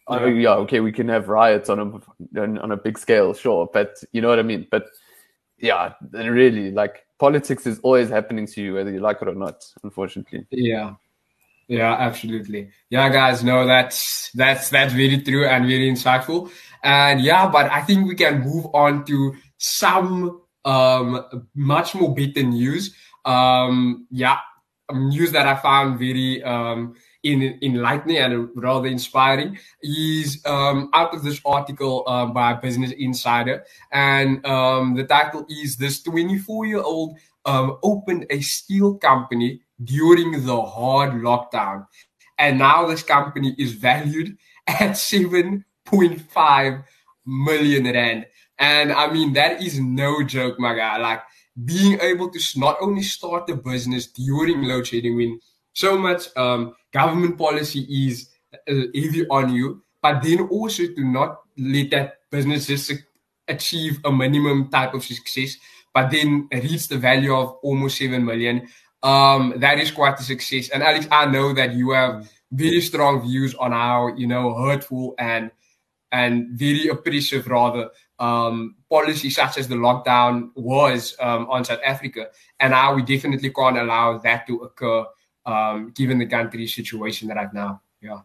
oh, 0.07 0.25
yeah. 0.25 0.41
yeah, 0.41 0.53
okay, 0.55 0.79
we 0.81 0.91
can 0.91 1.07
have 1.07 1.29
riots 1.29 1.69
on 1.69 1.79
a 2.35 2.41
on 2.41 2.71
a 2.71 2.77
big 2.77 2.97
scale, 2.97 3.33
sure, 3.33 3.69
but 3.71 4.03
you 4.11 4.21
know 4.21 4.27
what 4.27 4.39
I 4.39 4.43
mean. 4.43 4.67
But 4.69 4.87
yeah, 5.57 5.93
really, 6.11 6.71
like 6.71 7.05
politics 7.17 7.65
is 7.65 7.79
always 7.79 8.09
happening 8.09 8.45
to 8.47 8.61
you 8.61 8.73
whether 8.73 8.91
you 8.91 8.99
like 8.99 9.21
it 9.21 9.27
or 9.27 9.35
not. 9.35 9.65
Unfortunately. 9.83 10.45
Yeah. 10.51 10.95
Yeah, 11.67 11.93
absolutely. 11.93 12.69
Yeah, 12.89 13.09
guys, 13.09 13.43
no, 13.43 13.67
that's 13.67 14.31
that's 14.33 14.69
that's 14.69 14.93
very 14.93 15.21
true 15.21 15.45
and 15.45 15.65
very 15.65 15.91
insightful. 15.91 16.49
And 16.83 17.19
yeah, 17.21 17.47
but 17.49 17.69
I 17.69 17.81
think 17.81 18.07
we 18.07 18.15
can 18.15 18.41
move 18.41 18.67
on 18.73 19.03
to 19.05 19.35
some 19.57 20.41
um 20.63 21.25
much 21.55 21.93
more 21.93 22.15
better 22.15 22.43
news. 22.43 22.95
Um 23.25 24.07
yeah, 24.11 24.37
news 24.93 25.31
that 25.31 25.47
I 25.47 25.55
found 25.55 25.99
very 25.99 26.43
um, 26.43 26.95
in, 27.23 27.59
enlightening 27.61 28.17
and 28.17 28.49
rather 28.55 28.87
inspiring 28.87 29.57
is 29.81 30.41
um, 30.45 30.89
out 30.93 31.13
of 31.13 31.23
this 31.23 31.41
article 31.45 32.03
uh, 32.07 32.25
by 32.27 32.53
Business 32.53 32.91
Insider. 32.97 33.65
And 33.91 34.45
um, 34.45 34.95
the 34.95 35.03
title 35.03 35.45
is 35.49 35.77
This 35.77 36.01
24 36.03 36.65
year 36.65 36.81
old 36.81 37.17
um, 37.47 37.79
opened 37.81 38.27
a 38.29 38.41
steel 38.41 38.95
company 38.95 39.61
during 39.83 40.45
the 40.45 40.61
hard 40.61 41.13
lockdown. 41.13 41.87
And 42.37 42.59
now 42.59 42.85
this 42.85 43.01
company 43.01 43.55
is 43.57 43.73
valued 43.73 44.37
at 44.67 44.91
7.5 44.91 46.83
million 47.25 47.83
rand. 47.85 48.27
And 48.59 48.91
I 48.91 49.11
mean, 49.11 49.33
that 49.33 49.61
is 49.61 49.79
no 49.79 50.23
joke, 50.23 50.59
my 50.59 50.75
guy. 50.75 50.97
Like, 50.97 51.21
being 51.65 51.99
able 52.01 52.29
to 52.29 52.39
not 52.59 52.77
only 52.81 53.01
start 53.01 53.47
the 53.47 53.55
business 53.55 54.07
during 54.07 54.63
load 54.63 54.85
shedding 54.87 55.15
when 55.15 55.39
so 55.73 55.97
much 55.97 56.27
um, 56.35 56.75
government 56.91 57.37
policy 57.37 57.87
is 57.89 58.29
uh, 58.53 58.73
heavy 58.93 59.27
on 59.29 59.53
you, 59.53 59.83
but 60.01 60.21
then 60.21 60.41
also 60.41 60.83
to 60.83 61.03
not 61.03 61.39
let 61.57 61.91
that 61.91 62.13
business 62.31 62.67
just 62.67 62.91
achieve 63.47 63.99
a 64.05 64.11
minimum 64.11 64.69
type 64.69 64.93
of 64.93 65.03
success, 65.03 65.55
but 65.97 66.11
then 66.11 66.47
reach 66.51 66.89
the 66.89 66.97
value 66.99 67.33
of 67.33 67.57
almost 67.63 67.97
7 67.97 68.23
million. 68.23 68.67
Um, 69.01 69.55
that 69.57 69.79
is 69.79 69.89
quite 69.89 70.19
a 70.19 70.21
success. 70.21 70.69
And 70.69 70.83
Alex, 70.83 71.07
I 71.09 71.25
know 71.25 71.53
that 71.53 71.73
you 71.73 71.89
have 71.89 72.31
very 72.51 72.81
strong 72.81 73.23
views 73.23 73.55
on 73.55 73.71
how, 73.71 74.13
you 74.15 74.27
know, 74.27 74.53
hurtful 74.53 75.15
and 75.17 75.49
and 76.11 76.49
very 76.51 76.87
oppressive 76.87 77.47
rather 77.47 77.89
um, 78.19 78.75
policy 78.91 79.31
such 79.31 79.57
as 79.57 79.67
the 79.67 79.75
lockdown 79.75 80.51
was 80.53 81.15
um, 81.19 81.49
on 81.49 81.65
South 81.65 81.81
Africa, 81.83 82.27
and 82.59 82.71
now 82.71 82.93
we 82.93 83.01
definitely 83.01 83.49
can't 83.49 83.79
allow 83.79 84.19
that 84.19 84.45
to 84.45 84.57
occur 84.57 85.03
um, 85.47 85.91
given 85.95 86.19
the 86.19 86.27
country's 86.27 86.75
situation 86.75 87.27
right 87.29 87.51
now. 87.53 87.81
Yeah. 88.01 88.21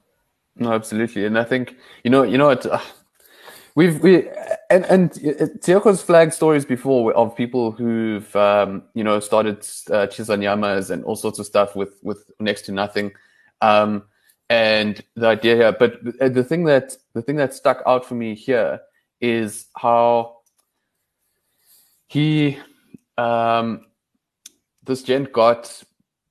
No, 0.56 0.72
absolutely, 0.72 1.24
and 1.24 1.38
I 1.38 1.44
think 1.44 1.74
you 2.04 2.10
know, 2.10 2.22
you 2.22 2.36
know 2.36 2.48
what. 2.48 2.66
Uh, 2.66 2.80
we've 3.74 4.02
we 4.02 4.28
and 4.70 4.84
and 4.86 5.12
Tioko's 5.12 6.02
flagged 6.02 6.34
stories 6.34 6.64
before 6.64 7.12
of 7.14 7.36
people 7.36 7.72
who've 7.72 8.34
um, 8.36 8.84
you 8.94 9.04
know 9.04 9.20
started 9.20 9.58
uh, 9.90 10.06
Chisanyama's 10.06 10.90
and 10.90 11.04
all 11.04 11.16
sorts 11.16 11.38
of 11.38 11.46
stuff 11.46 11.76
with 11.76 11.98
with 12.02 12.30
next 12.40 12.62
to 12.62 12.72
nothing, 12.72 13.12
um, 13.60 14.04
and 14.50 15.02
the 15.16 15.28
idea 15.28 15.56
here. 15.56 15.72
But 15.72 16.00
uh, 16.20 16.28
the 16.28 16.44
thing 16.44 16.64
that 16.64 16.96
the 17.14 17.22
thing 17.22 17.36
that 17.36 17.54
stuck 17.54 17.82
out 17.86 18.04
for 18.04 18.14
me 18.14 18.34
here 18.34 18.80
is 19.20 19.66
how 19.76 20.38
he 22.08 22.58
um, 23.18 23.86
this 24.84 25.02
gent 25.02 25.32
got 25.32 25.82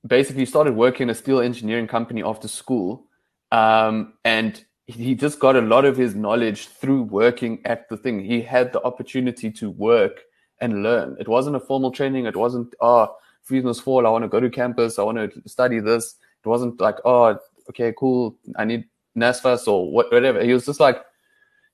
basically 0.05 0.45
started 0.45 0.75
working 0.75 1.03
in 1.03 1.10
a 1.12 1.15
steel 1.15 1.39
engineering 1.39 1.88
company 1.88 2.24
after 2.24 2.48
school 2.48 3.05
um, 3.51 4.13
and 4.25 4.65
he 4.88 5.16
just 5.16 5.40
got 5.40 5.56
a 5.56 5.62
lot 5.62 5.86
of 5.86 5.98
his 5.98 6.16
knowledge 6.16 6.68
through 6.68 7.04
working 7.04 7.62
at 7.66 7.88
the 7.90 7.98
thing. 7.98 8.20
He 8.20 8.42
had 8.42 8.74
the 8.74 8.82
opportunity 8.84 9.52
to 9.52 9.70
work 9.70 10.22
and 10.60 10.84
learn. 10.84 11.18
It 11.20 11.28
wasn't 11.28 11.56
a 11.56 11.60
formal 11.60 11.92
training. 11.92 12.26
It 12.26 12.36
wasn't 12.36 12.74
ah, 12.82 13.08
oh 13.10 13.16
Friesman's 13.44 13.80
fall 13.80 14.06
i 14.06 14.10
want 14.10 14.24
to 14.24 14.28
go 14.28 14.40
to 14.40 14.50
campus. 14.50 15.00
I 15.00 15.04
want 15.04 15.18
to 15.18 15.50
study 15.50 15.80
this. 15.80 16.16
It 16.44 16.48
wasn't 16.48 16.80
like 16.80 16.98
oh 17.06 17.38
okay 17.70 17.94
cool. 17.98 18.36
I 18.56 18.66
need 18.66 18.86
NSFAS 19.18 19.68
or 19.68 19.92
whatever. 19.92 20.44
He 20.44 20.54
was 20.54 20.66
just 20.66 20.80
like 20.80 21.04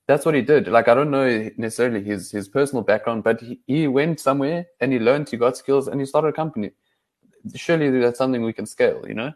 that's 0.06 0.24
what 0.24 0.34
he 0.34 0.42
did. 0.42 0.68
Like 0.68 0.88
I 0.88 0.94
don't 0.94 1.10
know 1.10 1.50
necessarily 1.56 2.02
his 2.02 2.30
his 2.30 2.48
personal 2.48 2.82
background, 2.82 3.24
but 3.24 3.40
he, 3.40 3.60
he 3.66 3.88
went 3.88 4.20
somewhere 4.20 4.66
and 4.80 4.92
he 4.92 4.98
learned, 4.98 5.28
he 5.28 5.36
got 5.36 5.56
skills, 5.56 5.88
and 5.88 6.00
he 6.00 6.06
started 6.06 6.28
a 6.28 6.32
company. 6.32 6.70
Surely 7.54 7.90
that's 8.00 8.18
something 8.18 8.42
we 8.42 8.52
can 8.52 8.66
scale, 8.66 9.06
you 9.06 9.14
know. 9.14 9.32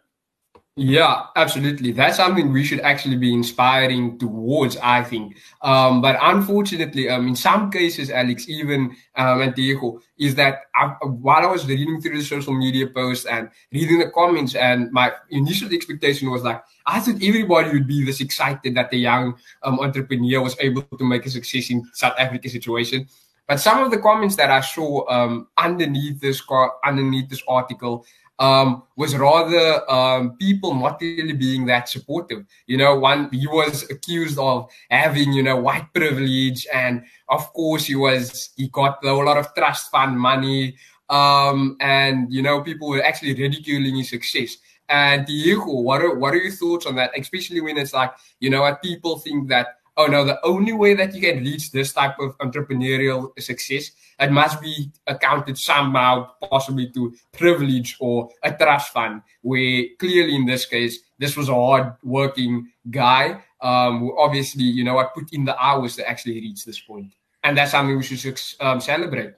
Yeah, 0.75 1.25
absolutely. 1.37 1.93
That's 1.93 2.17
something 2.17 2.51
we 2.51 2.65
should 2.65 2.81
actually 2.81 3.17
be 3.17 3.35
inspiring 3.35 4.19
towards, 4.19 4.79
I 4.79 5.05
think. 5.05 5.37
Um, 5.61 6.01
but 6.01 6.17
unfortunately, 6.19 7.11
um, 7.11 7.29
in 7.29 7.37
some 7.37 7.71
cases, 7.71 8.09
Alex, 8.11 8.49
even 8.49 8.97
um, 9.17 9.43
and 9.43 9.55
Diego, 9.55 10.01
is 10.19 10.35
that 10.37 10.61
I, 10.75 10.87
while 11.05 11.45
I 11.45 11.51
was 11.51 11.67
reading 11.67 12.01
through 12.01 12.17
the 12.17 12.25
social 12.25 12.55
media 12.55 12.87
posts 12.87 13.27
and 13.27 13.51
reading 13.71 13.99
the 13.99 14.11
comments, 14.11 14.55
and 14.55 14.91
my 14.93 15.13
initial 15.29 15.71
expectation 15.75 16.31
was 16.31 16.43
like, 16.43 16.65
I 16.87 17.01
thought 17.01 17.23
everybody 17.23 17.71
would 17.73 17.87
be 17.87 18.03
this 18.07 18.23
excited 18.23 18.75
that 18.75 18.91
the 18.91 18.99
young 18.99 19.37
um, 19.63 19.79
entrepreneur 19.79 20.41
was 20.41 20.57
able 20.59 20.85
to 20.85 21.05
make 21.05 21.27
a 21.27 21.31
success 21.31 21.69
in 21.69 21.85
South 21.93 22.15
Africa 22.19 22.49
situation. 22.49 23.07
But 23.47 23.61
some 23.61 23.83
of 23.83 23.91
the 23.91 23.99
comments 23.99 24.37
that 24.37 24.51
I 24.51 24.63
saw 24.63 25.07
um, 25.11 25.49
underneath 25.59 26.21
this 26.21 26.41
underneath 26.87 27.29
this 27.29 27.43
article 27.47 28.07
um, 28.39 28.83
was 28.97 29.17
rather 29.17 29.89
um, 29.91 30.37
people 30.37 30.75
not 30.75 31.01
really 31.01 31.33
being 31.33 31.67
that 31.67 31.89
supportive. 31.89 32.45
You 32.67 32.77
know, 32.79 32.99
one 32.99 33.29
he 33.31 33.47
was 33.47 33.89
accused 33.91 34.39
of 34.39 34.71
having 34.91 35.33
you 35.33 35.43
know 35.43 35.57
white 35.57 35.93
privilege, 35.95 36.67
and 36.73 37.05
of 37.29 37.53
course 37.53 37.85
he 37.87 37.95
was 37.95 38.51
he 38.57 38.69
got 38.69 39.05
a 39.05 39.13
lot 39.13 39.37
of 39.37 39.55
trust 39.55 39.91
fund 39.91 40.19
money, 40.19 40.77
um, 41.09 41.77
and 41.81 42.33
you 42.33 42.43
know 42.43 42.63
people 42.63 42.89
were 42.89 43.03
actually 43.03 43.35
ridiculing 43.35 43.97
his 43.97 44.11
success. 44.11 44.57
And 44.89 45.25
Diego, 45.27 45.81
what 45.81 46.03
are 46.03 46.15
what 46.15 46.35
are 46.35 46.39
your 46.39 46.53
thoughts 46.53 46.87
on 46.87 46.97
that? 46.97 47.13
Especially 47.17 47.61
when 47.61 47.79
it's 47.79 47.95
like 47.95 48.13
you 48.41 48.51
know 48.51 48.77
people 48.83 49.19
think 49.19 49.49
that 49.49 49.79
oh 49.97 50.07
no, 50.07 50.25
the 50.25 50.45
only 50.45 50.73
way 50.73 50.95
that 50.95 51.15
you 51.15 51.21
can 51.21 51.43
reach 51.43 51.71
this 51.71 51.93
type 51.93 52.19
of 52.19 52.37
entrepreneurial 52.39 53.31
success, 53.41 53.91
it 54.19 54.31
must 54.31 54.61
be 54.61 54.91
accounted 55.07 55.59
somehow 55.59 56.31
possibly 56.51 56.91
to 56.91 57.15
privilege 57.33 57.97
or 58.01 58.31
a 58.43 58.53
trust 58.53 58.93
fund, 58.93 59.23
where 59.43 59.85
clearly 59.99 60.35
in 60.35 60.47
this 60.47 60.67
case, 60.67 61.01
this 61.19 61.37
was 61.37 61.49
a 61.49 61.55
hard 61.55 61.95
working 62.03 62.69
guy 62.91 63.43
um, 63.61 64.01
who 64.01 64.19
obviously, 64.19 64.65
you 64.65 64.85
know, 64.85 64.99
I 64.99 65.07
put 65.15 65.33
in 65.33 65.45
the 65.45 65.57
hours 65.57 65.97
to 65.97 66.09
actually 66.09 66.41
reach 66.41 66.65
this 66.65 66.81
point. 66.81 67.13
And 67.45 67.57
that's 67.57 67.73
something 67.73 67.97
we 67.97 68.03
should 68.03 68.41
um, 68.61 68.81
celebrate. 68.81 69.35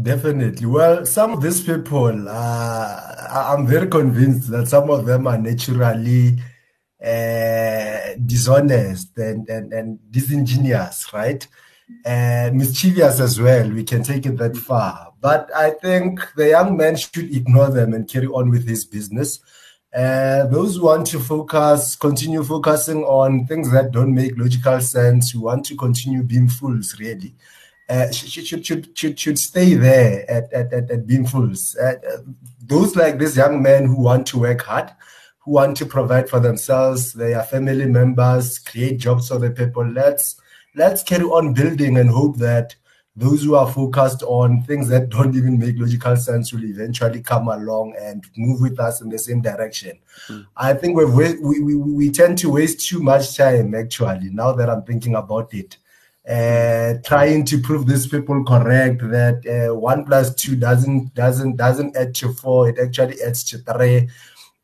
Definitely. 0.00 0.66
Well, 0.66 1.06
some 1.06 1.32
of 1.32 1.40
these 1.40 1.60
people, 1.60 2.28
uh, 2.28 3.28
I'm 3.30 3.66
very 3.66 3.88
convinced 3.88 4.50
that 4.50 4.68
some 4.68 4.90
of 4.90 5.06
them 5.06 5.26
are 5.26 5.38
naturally 5.38 6.38
uh, 7.02 7.97
dishonest 8.16 9.16
and, 9.18 9.48
and, 9.48 9.72
and 9.72 9.98
disingenuous, 10.10 11.12
right? 11.12 11.46
And 12.04 12.56
mischievous 12.56 13.20
as 13.20 13.40
well. 13.40 13.70
We 13.70 13.84
can 13.84 14.02
take 14.02 14.26
it 14.26 14.36
that 14.38 14.56
far. 14.56 15.12
But 15.20 15.50
I 15.54 15.70
think 15.70 16.20
the 16.36 16.50
young 16.50 16.76
man 16.76 16.96
should 16.96 17.34
ignore 17.34 17.70
them 17.70 17.94
and 17.94 18.08
carry 18.08 18.26
on 18.26 18.50
with 18.50 18.68
his 18.68 18.84
business. 18.84 19.40
Uh, 19.94 20.46
those 20.46 20.76
who 20.76 20.84
want 20.84 21.06
to 21.06 21.18
focus, 21.18 21.96
continue 21.96 22.44
focusing 22.44 23.02
on 23.04 23.46
things 23.46 23.72
that 23.72 23.90
don't 23.90 24.14
make 24.14 24.36
logical 24.36 24.80
sense, 24.80 25.30
who 25.30 25.40
want 25.40 25.64
to 25.64 25.74
continue 25.74 26.22
being 26.22 26.46
fools, 26.46 26.94
really, 27.00 27.34
uh, 27.88 28.10
should, 28.12 28.46
should, 28.46 28.66
should, 28.66 28.96
should, 28.96 29.18
should 29.18 29.38
stay 29.38 29.74
there 29.74 30.30
at, 30.30 30.52
at, 30.52 30.72
at, 30.72 30.90
at 30.90 31.06
being 31.06 31.26
fools. 31.26 31.74
Uh, 31.76 31.94
those 32.62 32.96
like 32.96 33.18
this 33.18 33.36
young 33.36 33.62
men 33.62 33.86
who 33.86 34.02
want 34.02 34.26
to 34.26 34.38
work 34.38 34.60
hard, 34.62 34.90
who 35.48 35.54
want 35.54 35.76
to 35.78 35.86
provide 35.86 36.28
for 36.28 36.40
themselves, 36.40 37.12
their 37.12 37.42
family 37.42 37.86
members, 37.86 38.58
create 38.58 38.98
jobs 38.98 39.28
for 39.28 39.38
the 39.38 39.50
people. 39.50 39.86
Let's 39.86 40.36
let's 40.74 41.02
carry 41.02 41.24
on 41.24 41.54
building 41.54 41.96
and 41.96 42.10
hope 42.10 42.36
that 42.36 42.76
those 43.16 43.42
who 43.42 43.54
are 43.56 43.70
focused 43.70 44.22
on 44.22 44.62
things 44.62 44.88
that 44.88 45.08
don't 45.16 45.34
even 45.34 45.58
make 45.58 45.78
logical 45.78 46.16
sense 46.16 46.52
will 46.52 46.64
eventually 46.64 47.22
come 47.22 47.48
along 47.48 47.94
and 47.98 48.24
move 48.36 48.60
with 48.60 48.78
us 48.78 49.00
in 49.00 49.08
the 49.08 49.18
same 49.18 49.40
direction. 49.40 49.98
Mm. 50.28 50.46
I 50.56 50.74
think 50.74 50.96
we 50.96 51.06
we, 51.06 51.60
we, 51.60 51.74
we 51.76 52.10
tend 52.10 52.38
to 52.38 52.50
waste 52.50 52.86
too 52.86 53.00
much 53.00 53.36
time, 53.36 53.74
actually, 53.74 54.30
now 54.30 54.52
that 54.52 54.68
I'm 54.68 54.82
thinking 54.82 55.14
about 55.14 55.54
it. 55.54 55.78
Uh, 56.28 56.98
trying 57.06 57.42
to 57.42 57.58
prove 57.58 57.86
these 57.86 58.06
people 58.06 58.44
correct 58.44 59.00
that 59.00 59.40
uh, 59.48 59.74
one 59.74 60.04
plus 60.04 60.34
two 60.34 60.54
doesn't 60.54 61.14
doesn't 61.14 61.56
doesn't 61.56 61.96
add 61.96 62.14
to 62.14 62.34
four 62.34 62.68
it 62.68 62.78
actually 62.78 63.16
adds 63.22 63.42
to 63.42 63.56
three 63.56 64.06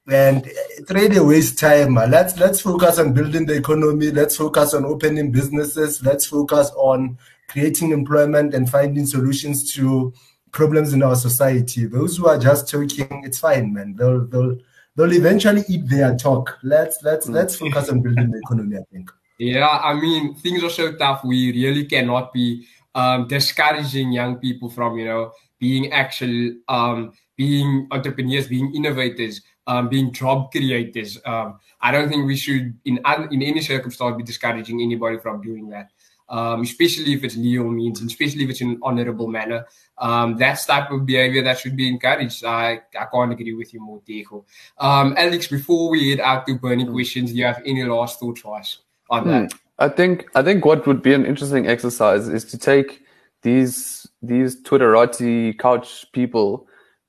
and 0.06 0.50
really 0.90 1.16
a 1.16 1.24
waste 1.24 1.58
time 1.58 1.94
let's 1.94 2.38
let's 2.38 2.60
focus 2.60 2.98
on 2.98 3.14
building 3.14 3.46
the 3.46 3.54
economy 3.54 4.10
let's 4.10 4.36
focus 4.36 4.74
on 4.74 4.84
opening 4.84 5.32
businesses 5.32 6.02
let's 6.04 6.26
focus 6.26 6.70
on 6.76 7.16
creating 7.48 7.90
employment 7.90 8.52
and 8.52 8.68
finding 8.68 9.06
solutions 9.06 9.72
to 9.72 10.12
problems 10.54 10.92
in 10.94 11.02
our 11.02 11.16
society. 11.16 11.84
Those 11.86 12.16
who 12.16 12.28
are 12.28 12.38
just 12.38 12.70
talking, 12.70 13.22
it's 13.24 13.40
fine, 13.40 13.74
man. 13.74 13.94
They'll 13.98 14.24
they'll 14.26 14.56
they'll 14.96 15.12
eventually 15.12 15.62
eat 15.68 15.88
their 15.88 16.16
talk. 16.16 16.58
Let's 16.62 17.02
let's 17.02 17.26
mm. 17.26 17.34
let's 17.34 17.56
focus 17.56 17.90
on 17.90 18.00
building 18.00 18.30
the 18.30 18.38
economy. 18.38 18.78
I 18.78 18.84
think. 18.90 19.10
Yeah, 19.38 19.68
I 19.68 19.94
mean 19.94 20.34
things 20.36 20.62
are 20.62 20.70
so 20.70 20.94
tough. 20.94 21.24
We 21.24 21.52
really 21.52 21.84
cannot 21.84 22.32
be 22.32 22.66
um, 22.94 23.26
discouraging 23.26 24.12
young 24.12 24.36
people 24.36 24.70
from 24.70 24.96
you 24.96 25.04
know 25.04 25.32
being 25.58 25.92
actual 25.92 26.54
um, 26.68 27.12
being 27.36 27.88
entrepreneurs, 27.90 28.46
being 28.46 28.72
innovators, 28.74 29.42
um, 29.66 29.88
being 29.88 30.12
job 30.12 30.50
creators. 30.50 31.18
Um, 31.24 31.58
I 31.80 31.90
don't 31.90 32.08
think 32.08 32.26
we 32.26 32.36
should, 32.36 32.78
in 32.84 33.00
in 33.30 33.42
any 33.42 33.60
circumstance, 33.60 34.16
be 34.16 34.22
discouraging 34.22 34.80
anybody 34.80 35.18
from 35.18 35.40
doing 35.40 35.68
that 35.70 35.90
um, 36.28 36.62
especially 36.62 37.12
if 37.12 37.24
it's 37.24 37.36
legal 37.36 37.70
means 37.70 38.00
and 38.00 38.10
especially 38.10 38.44
if 38.44 38.50
it's 38.50 38.60
in 38.60 38.70
an 38.70 38.80
honorable 38.82 39.28
manner. 39.28 39.66
Um, 39.98 40.36
that's 40.36 40.66
type 40.66 40.90
of 40.90 41.06
behavior 41.06 41.42
that 41.42 41.58
should 41.58 41.76
be 41.76 41.88
encouraged. 41.88 42.44
I, 42.44 42.80
I 42.98 43.04
can't 43.12 43.32
agree 43.32 43.54
with 43.54 43.72
you 43.72 43.80
more, 43.80 44.00
Diego. 44.04 44.44
Um, 44.78 45.14
Alex, 45.16 45.46
before 45.48 45.90
we 45.90 46.10
head 46.10 46.20
out 46.20 46.46
to 46.46 46.58
burning 46.58 46.90
questions, 46.90 47.30
do 47.30 47.38
you 47.38 47.44
have 47.44 47.62
any 47.64 47.84
last 47.84 48.18
thoughts 48.18 48.40
for 48.40 48.58
us 48.58 48.78
on 49.10 49.22
hmm. 49.24 49.30
that? 49.30 49.54
I 49.78 49.88
think 49.88 50.26
I 50.36 50.42
think 50.42 50.64
what 50.64 50.86
would 50.86 51.02
be 51.02 51.14
an 51.14 51.26
interesting 51.26 51.66
exercise 51.66 52.28
is 52.28 52.44
to 52.46 52.58
take 52.58 53.02
these 53.42 54.06
these 54.22 54.62
Twitterati 54.62 55.58
couch 55.58 56.06
people, 56.12 56.68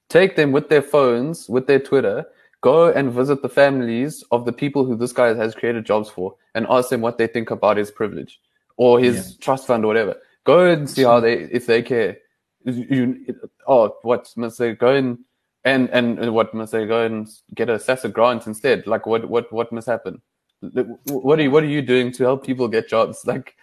take 0.10 0.36
them 0.36 0.52
with 0.52 0.70
their 0.70 0.82
phones, 0.82 1.48
with 1.48 1.68
their 1.68 1.80
Twitter, 1.80 2.26
go 2.66 2.92
and 2.92 3.12
visit 3.12 3.44
the 3.44 3.48
families 3.62 4.24
of 4.32 4.44
the 4.44 4.52
people 4.52 4.86
who 4.86 4.96
this 4.96 5.14
guy 5.14 5.36
has 5.36 5.54
created 5.54 5.86
jobs 5.86 6.10
for, 6.10 6.36
and 6.56 6.66
ask 6.68 6.90
them 6.90 7.00
what 7.00 7.20
they 7.20 7.28
think 7.28 7.52
about 7.52 7.78
his 7.78 7.92
privilege 7.92 8.42
or 8.76 9.00
his 9.00 9.16
yeah. 9.16 9.38
trust 9.40 9.68
fund 9.68 9.86
or 9.86 9.88
whatever. 9.88 10.16
Go 10.46 10.66
and 10.66 10.90
see 10.90 11.04
how 11.04 11.20
they 11.20 11.44
if 11.60 11.68
they 11.68 11.84
care. 11.84 12.18
You, 12.64 13.24
oh, 13.68 13.96
what 14.02 14.34
must 14.36 14.58
they 14.58 14.74
go 14.74 14.96
and 14.96 15.20
and 15.64 15.90
and 15.92 16.34
what 16.34 16.56
must 16.56 16.72
they 16.72 16.88
go 16.88 17.06
and 17.06 17.28
get 17.54 17.70
a 17.70 17.76
SASSA 17.76 18.12
grant 18.12 18.48
instead? 18.48 18.88
Like 18.88 19.06
what 19.06 19.30
what 19.30 19.54
what 19.54 19.72
must 19.72 19.86
happen? 19.86 20.20
What 20.62 21.38
are 21.38 21.44
you 21.44 21.52
what 21.52 21.64
are 21.64 21.74
you 21.78 21.84
doing 21.84 22.12
to 22.14 22.24
help 22.24 22.44
people 22.44 22.68
get 22.68 22.90
jobs? 22.90 23.24
Like 23.32 23.56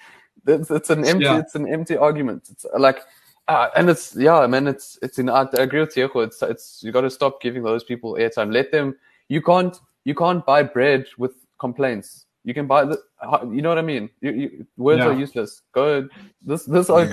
it's, 0.46 0.70
it's 0.70 0.90
an 0.90 1.04
empty 1.04 1.24
yeah. 1.24 1.40
it's 1.40 1.56
an 1.56 1.66
empty 1.66 1.96
argument. 1.96 2.48
It's 2.52 2.66
like 2.78 3.00
uh, 3.48 3.68
and 3.76 3.90
it's 3.90 4.14
yeah, 4.16 4.46
man. 4.46 4.66
It's 4.66 4.98
it's 5.02 5.18
in. 5.18 5.28
I 5.28 5.46
agree 5.54 5.80
with 5.80 5.96
you. 5.96 6.10
It's 6.16 6.42
it's 6.42 6.82
you 6.82 6.92
got 6.92 7.02
to 7.02 7.10
stop 7.10 7.40
giving 7.40 7.62
those 7.62 7.84
people 7.84 8.14
airtime. 8.14 8.52
Let 8.52 8.72
them. 8.72 8.96
You 9.28 9.42
can't 9.42 9.78
you 10.04 10.14
can't 10.14 10.44
buy 10.44 10.62
bread 10.62 11.06
with 11.18 11.34
complaints. 11.58 12.26
You 12.44 12.54
can 12.54 12.66
buy 12.66 12.84
the, 12.84 13.00
you 13.52 13.62
know 13.62 13.68
what 13.68 13.78
I 13.78 13.82
mean? 13.82 14.10
You, 14.20 14.32
you, 14.32 14.66
words 14.76 14.98
yeah. 14.98 15.06
are 15.06 15.12
useless. 15.12 15.62
Go, 15.72 16.08
this, 16.44 16.64
this 16.64 16.88
yeah. 16.88 17.04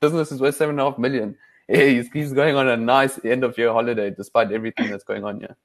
business 0.00 0.30
is 0.30 0.40
worth 0.40 0.54
seven 0.54 0.74
and 0.74 0.80
a 0.80 0.84
half 0.84 0.98
million. 0.98 1.36
He's, 1.66 2.08
he's 2.12 2.32
going 2.32 2.54
on 2.54 2.68
a 2.68 2.76
nice 2.76 3.18
end 3.24 3.42
of 3.42 3.58
year 3.58 3.72
holiday 3.72 4.10
despite 4.10 4.52
everything 4.52 4.88
that's 4.88 5.02
going 5.02 5.24
on 5.24 5.40
here. 5.40 5.56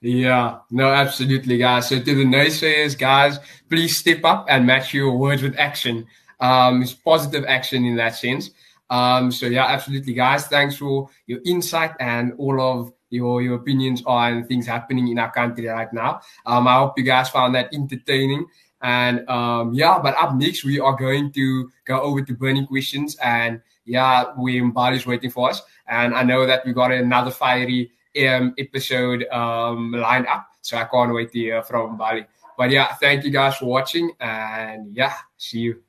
Yeah, 0.00 0.58
no, 0.70 0.88
absolutely, 0.88 1.58
guys. 1.58 1.88
So 1.88 1.98
to 1.98 2.04
the 2.04 2.24
naysayers, 2.24 2.98
guys, 2.98 3.38
please 3.68 3.96
step 3.96 4.24
up 4.24 4.46
and 4.48 4.66
match 4.66 4.92
your 4.92 5.16
words 5.16 5.42
with 5.42 5.56
action. 5.56 6.06
Um, 6.40 6.82
it's 6.82 6.92
positive 6.92 7.44
action 7.46 7.84
in 7.84 7.96
that 7.96 8.16
sense. 8.16 8.50
Um, 8.90 9.30
so 9.30 9.46
yeah, 9.46 9.66
absolutely, 9.66 10.14
guys. 10.14 10.46
Thanks 10.46 10.76
for 10.76 11.08
your 11.26 11.40
insight 11.44 11.92
and 12.00 12.32
all 12.38 12.60
of 12.60 12.92
your 13.10 13.42
your 13.42 13.56
opinions 13.56 14.02
on 14.06 14.44
things 14.44 14.66
happening 14.66 15.08
in 15.08 15.18
our 15.18 15.30
country 15.32 15.66
right 15.66 15.92
now. 15.92 16.20
Um, 16.46 16.66
I 16.66 16.78
hope 16.78 16.98
you 16.98 17.04
guys 17.04 17.28
found 17.28 17.54
that 17.54 17.72
entertaining. 17.72 18.46
And 18.80 19.28
um, 19.28 19.74
yeah, 19.74 19.98
but 19.98 20.16
up 20.16 20.34
next 20.36 20.64
we 20.64 20.78
are 20.78 20.94
going 20.94 21.32
to 21.32 21.70
go 21.84 22.00
over 22.00 22.22
to 22.22 22.34
burning 22.34 22.66
questions, 22.66 23.16
and 23.22 23.60
yeah, 23.84 24.26
we 24.38 24.62
is 24.62 25.06
waiting 25.06 25.30
for 25.30 25.50
us, 25.50 25.62
and 25.88 26.14
I 26.14 26.22
know 26.22 26.46
that 26.46 26.64
we 26.64 26.72
got 26.72 26.92
another 26.92 27.32
fiery 27.32 27.90
um, 28.24 28.54
episode 28.56 29.26
um, 29.32 29.92
lined 29.92 30.28
up, 30.28 30.48
so 30.60 30.76
I 30.76 30.84
can't 30.84 31.12
wait 31.12 31.32
to 31.32 31.38
hear 31.38 31.62
from 31.64 31.98
Mbali. 31.98 32.26
But 32.56 32.70
yeah, 32.70 32.94
thank 32.94 33.24
you 33.24 33.30
guys 33.30 33.56
for 33.56 33.66
watching, 33.66 34.12
and 34.20 34.94
yeah, 34.94 35.14
see 35.36 35.58
you. 35.58 35.82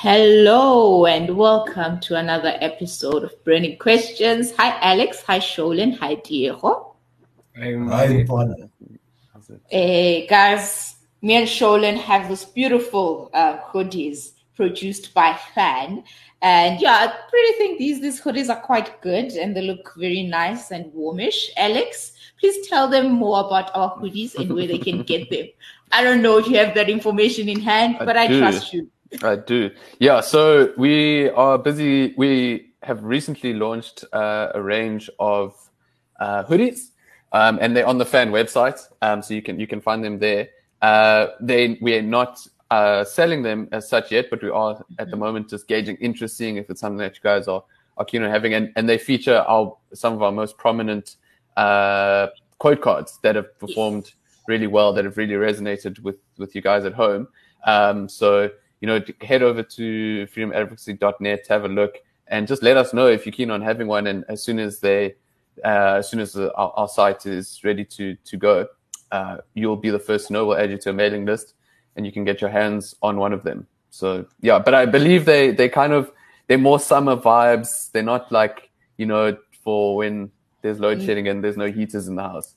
Hello 0.00 1.06
and 1.06 1.36
welcome 1.36 1.98
to 1.98 2.14
another 2.14 2.56
episode 2.60 3.24
of 3.24 3.32
Burning 3.44 3.76
Questions. 3.78 4.52
Hi, 4.56 4.78
Alex. 4.80 5.24
Hi, 5.26 5.40
Sholin. 5.40 5.98
Hi, 5.98 6.14
Diego. 6.14 6.94
Hi, 7.56 8.24
Paula. 8.24 8.54
Hey, 9.66 10.24
guys, 10.28 10.94
me 11.20 11.34
and 11.34 11.48
Sholin 11.48 11.96
have 11.96 12.28
this 12.28 12.44
beautiful 12.44 13.28
uh, 13.34 13.58
hoodies 13.58 14.34
produced 14.54 15.14
by 15.14 15.36
Fan. 15.52 16.04
And 16.42 16.80
yeah, 16.80 16.92
I 16.92 17.28
pretty 17.28 17.58
think 17.58 17.80
these, 17.80 18.00
these 18.00 18.20
hoodies 18.20 18.48
are 18.48 18.60
quite 18.60 19.02
good 19.02 19.32
and 19.32 19.56
they 19.56 19.62
look 19.62 19.94
very 19.96 20.22
nice 20.22 20.70
and 20.70 20.94
warmish. 20.94 21.50
Alex, 21.56 22.12
please 22.38 22.68
tell 22.68 22.86
them 22.86 23.10
more 23.10 23.40
about 23.40 23.74
our 23.74 23.96
hoodies 23.96 24.36
and 24.36 24.54
where 24.54 24.68
they 24.68 24.78
can 24.78 25.02
get 25.02 25.28
them. 25.28 25.48
I 25.90 26.04
don't 26.04 26.22
know 26.22 26.38
if 26.38 26.46
you 26.46 26.56
have 26.58 26.76
that 26.76 26.88
information 26.88 27.48
in 27.48 27.58
hand, 27.60 27.96
but 27.98 28.16
I, 28.16 28.24
I 28.24 28.38
trust 28.38 28.72
you. 28.72 28.88
I 29.22 29.36
do. 29.36 29.70
Yeah. 29.98 30.20
So 30.20 30.72
we 30.76 31.30
are 31.30 31.58
busy. 31.58 32.14
We 32.16 32.72
have 32.82 33.02
recently 33.02 33.54
launched 33.54 34.04
uh, 34.12 34.52
a 34.54 34.62
range 34.62 35.10
of 35.18 35.56
uh, 36.20 36.44
hoodies, 36.44 36.90
um, 37.32 37.58
and 37.60 37.76
they're 37.76 37.86
on 37.86 37.98
the 37.98 38.04
fan 38.04 38.30
website. 38.30 38.80
Um, 39.02 39.22
so 39.22 39.34
you 39.34 39.42
can 39.42 39.58
you 39.58 39.66
can 39.66 39.80
find 39.80 40.04
them 40.04 40.18
there. 40.18 40.48
Uh, 40.82 41.28
they 41.40 41.78
we 41.80 41.96
are 41.96 42.02
not 42.02 42.46
uh, 42.70 43.04
selling 43.04 43.42
them 43.42 43.68
as 43.72 43.88
such 43.88 44.12
yet, 44.12 44.28
but 44.30 44.42
we 44.42 44.50
are 44.50 44.84
at 44.98 45.10
the 45.10 45.16
moment 45.16 45.48
just 45.48 45.66
gauging 45.68 45.96
interest, 45.96 46.36
seeing 46.36 46.56
if 46.56 46.68
it's 46.70 46.80
something 46.80 46.98
that 46.98 47.14
you 47.16 47.22
guys 47.22 47.48
are 47.48 47.64
are 47.96 48.04
keen 48.04 48.22
on 48.22 48.30
having. 48.30 48.54
And 48.54 48.72
and 48.76 48.88
they 48.88 48.98
feature 48.98 49.38
our 49.48 49.76
some 49.94 50.12
of 50.12 50.22
our 50.22 50.32
most 50.32 50.58
prominent 50.58 51.16
uh, 51.56 52.28
quote 52.58 52.82
cards 52.82 53.18
that 53.22 53.36
have 53.36 53.58
performed 53.58 54.12
really 54.46 54.66
well, 54.66 54.92
that 54.92 55.04
have 55.04 55.16
really 55.16 55.34
resonated 55.34 55.98
with 56.00 56.16
with 56.36 56.54
you 56.54 56.60
guys 56.60 56.84
at 56.84 56.92
home. 56.92 57.28
Um, 57.64 58.08
so 58.08 58.50
you 58.80 58.86
know, 58.86 59.00
head 59.20 59.42
over 59.42 59.62
to 59.62 60.26
freedomadvocacy.net, 60.26 61.46
have 61.48 61.64
a 61.64 61.68
look, 61.68 61.96
and 62.28 62.46
just 62.46 62.62
let 62.62 62.76
us 62.76 62.92
know 62.92 63.06
if 63.06 63.26
you're 63.26 63.32
keen 63.32 63.50
on 63.50 63.62
having 63.62 63.86
one. 63.86 64.06
And 64.06 64.24
as 64.28 64.42
soon 64.42 64.58
as 64.58 64.80
they 64.80 65.14
uh, 65.64 65.96
as 65.98 66.08
soon 66.08 66.20
as 66.20 66.32
the, 66.32 66.54
our, 66.54 66.72
our, 66.76 66.88
site 66.88 67.26
is 67.26 67.60
ready 67.64 67.84
to 67.84 68.14
to 68.14 68.36
go, 68.36 68.66
uh, 69.10 69.38
you'll 69.54 69.76
be 69.76 69.90
the 69.90 69.98
first 69.98 70.28
to 70.28 70.32
know. 70.32 70.46
We'll 70.46 70.58
add 70.58 70.70
you 70.70 70.78
to 70.78 70.90
a 70.90 70.92
mailing 70.92 71.24
list, 71.24 71.54
and 71.96 72.06
you 72.06 72.12
can 72.12 72.24
get 72.24 72.40
your 72.40 72.50
hands 72.50 72.94
on 73.02 73.16
one 73.16 73.32
of 73.32 73.42
them. 73.42 73.66
So 73.90 74.26
yeah, 74.40 74.58
but 74.58 74.74
I 74.74 74.86
believe 74.86 75.24
they 75.24 75.50
they 75.50 75.68
kind 75.68 75.92
of 75.92 76.12
they're 76.46 76.58
more 76.58 76.78
summer 76.78 77.16
vibes. 77.16 77.90
They're 77.90 78.02
not 78.02 78.30
like 78.30 78.70
you 78.96 79.06
know 79.06 79.36
for 79.64 79.96
when 79.96 80.30
there's 80.62 80.80
load 80.80 80.98
mm. 80.98 81.06
shedding 81.06 81.28
and 81.28 81.42
there's 81.42 81.56
no 81.56 81.70
heaters 81.70 82.08
in 82.08 82.16
the 82.16 82.22
house. 82.22 82.54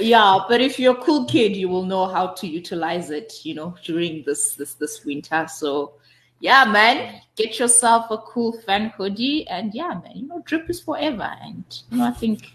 Yeah, 0.00 0.40
but 0.48 0.60
if 0.60 0.78
you're 0.78 0.96
a 0.96 1.02
cool 1.02 1.26
kid, 1.26 1.56
you 1.56 1.68
will 1.68 1.84
know 1.84 2.06
how 2.06 2.28
to 2.28 2.46
utilize 2.46 3.10
it. 3.10 3.44
You 3.44 3.54
know 3.54 3.74
during 3.84 4.22
this 4.24 4.54
this 4.54 4.74
this 4.74 5.04
winter. 5.04 5.46
So 5.48 5.94
yeah, 6.40 6.64
man, 6.64 7.20
get 7.36 7.58
yourself 7.58 8.10
a 8.10 8.18
cool 8.18 8.52
fan 8.62 8.90
hoodie, 8.96 9.46
and 9.48 9.74
yeah, 9.74 9.88
man, 9.88 10.12
you 10.14 10.28
know 10.28 10.42
drip 10.44 10.70
is 10.70 10.80
forever, 10.80 11.30
and 11.42 11.64
you 11.90 11.98
know 11.98 12.04
I 12.04 12.12
think 12.12 12.52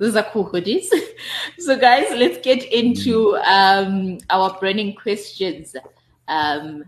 these 0.00 0.16
are 0.16 0.22
cool 0.32 0.48
hoodies. 0.48 0.86
so, 1.58 1.78
guys, 1.78 2.06
let's 2.12 2.38
get 2.38 2.64
into 2.72 3.36
um, 3.44 4.18
our 4.30 4.58
burning 4.58 4.94
questions 4.94 5.76
um, 6.26 6.84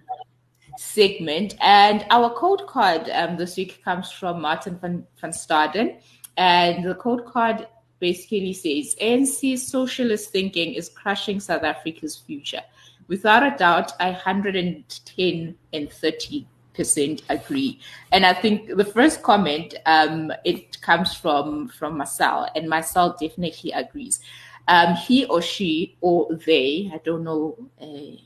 segment. 0.78 1.54
And 1.60 2.06
our 2.08 2.30
quote 2.30 2.66
card 2.66 3.10
um, 3.10 3.36
this 3.36 3.58
week 3.58 3.84
comes 3.84 4.10
from 4.10 4.40
Martin 4.40 4.78
van, 4.78 5.06
van 5.20 5.30
Staden. 5.30 6.00
And 6.38 6.84
the 6.84 6.94
quote 6.94 7.26
card 7.26 7.66
basically 8.02 8.52
says 8.52 8.96
ANC 9.00 9.56
socialist 9.56 10.30
thinking 10.30 10.74
is 10.74 10.88
crushing 10.88 11.38
South 11.38 11.62
Africa's 11.62 12.16
future. 12.16 12.62
Without 13.06 13.44
a 13.44 13.56
doubt, 13.56 13.92
I 14.00 14.10
110 14.10 15.54
and 15.72 15.92
30 15.92 16.46
percent 16.74 17.22
agree. 17.28 17.78
And 18.10 18.26
I 18.26 18.32
think 18.32 18.76
the 18.76 18.84
first 18.84 19.22
comment 19.22 19.74
um, 19.86 20.32
it 20.44 20.80
comes 20.80 21.14
from 21.14 21.68
from 21.68 21.98
Marcel, 21.98 22.48
and 22.56 22.68
Marcel 22.68 23.16
definitely 23.20 23.70
agrees. 23.72 24.20
Um, 24.68 24.94
he 24.94 25.24
or 25.26 25.42
she 25.42 25.96
or 26.00 26.34
they, 26.46 26.90
I 26.92 26.98
don't 27.04 27.24
know 27.24 27.56
uh, 27.80 28.16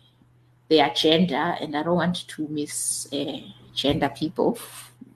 their 0.69 0.91
gender, 0.91 1.57
and 1.61 1.77
I 1.77 1.83
don't 1.83 1.97
want 1.97 2.29
to 2.29 2.49
miss 2.49 3.09
uh, 3.13 3.41
gender 3.75 4.09
people. 4.09 4.59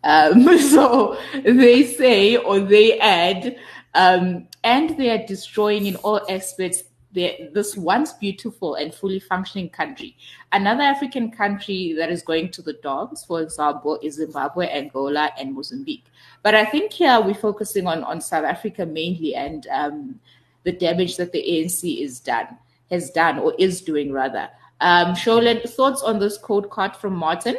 Um, 0.03 0.59
so 0.75 1.19
they 1.45 1.85
say 1.85 2.37
or 2.37 2.61
they 2.61 2.99
add, 2.99 3.57
um, 3.95 4.49
and 4.65 4.97
they 4.97 5.11
are 5.11 5.27
destroying 5.27 5.87
in 5.87 5.97
all 5.97 6.21
aspects 6.29 6.85
this 7.13 7.77
once 7.77 8.13
beautiful 8.15 8.77
and 8.77 8.95
fully 8.95 9.19
functioning 9.19 9.69
country. 9.69 10.17
Another 10.53 10.83
African 10.83 11.31
country 11.31 11.93
that 11.99 12.11
is 12.11 12.23
going 12.23 12.51
to 12.53 12.63
the 12.63 12.75
dogs, 12.75 13.25
for 13.25 13.43
example, 13.43 13.99
is 14.03 14.15
Zimbabwe, 14.15 14.69
Angola, 14.69 15.31
and 15.39 15.55
Mozambique. 15.55 16.05
But 16.43 16.55
I 16.55 16.65
think 16.65 16.93
here 16.93 17.21
we're 17.21 17.35
focusing 17.35 17.87
on, 17.87 18.05
on 18.05 18.21
South 18.21 18.45
Africa 18.45 18.87
mainly 18.87 19.35
and 19.35 19.67
um, 19.73 20.21
the 20.63 20.73
damage 20.73 21.17
that 21.17 21.33
the 21.33 21.43
ANC 21.43 22.03
is 22.03 22.21
done, 22.21 22.47
has 22.91 23.11
done, 23.11 23.39
or 23.39 23.55
is 23.59 23.81
doing 23.81 24.13
rather. 24.13 24.49
Um, 24.81 25.15
thoughts 25.15 26.03
on 26.03 26.19
this 26.19 26.39
quote 26.39 26.71
card 26.71 26.97
from 26.97 27.15
Martin? 27.15 27.57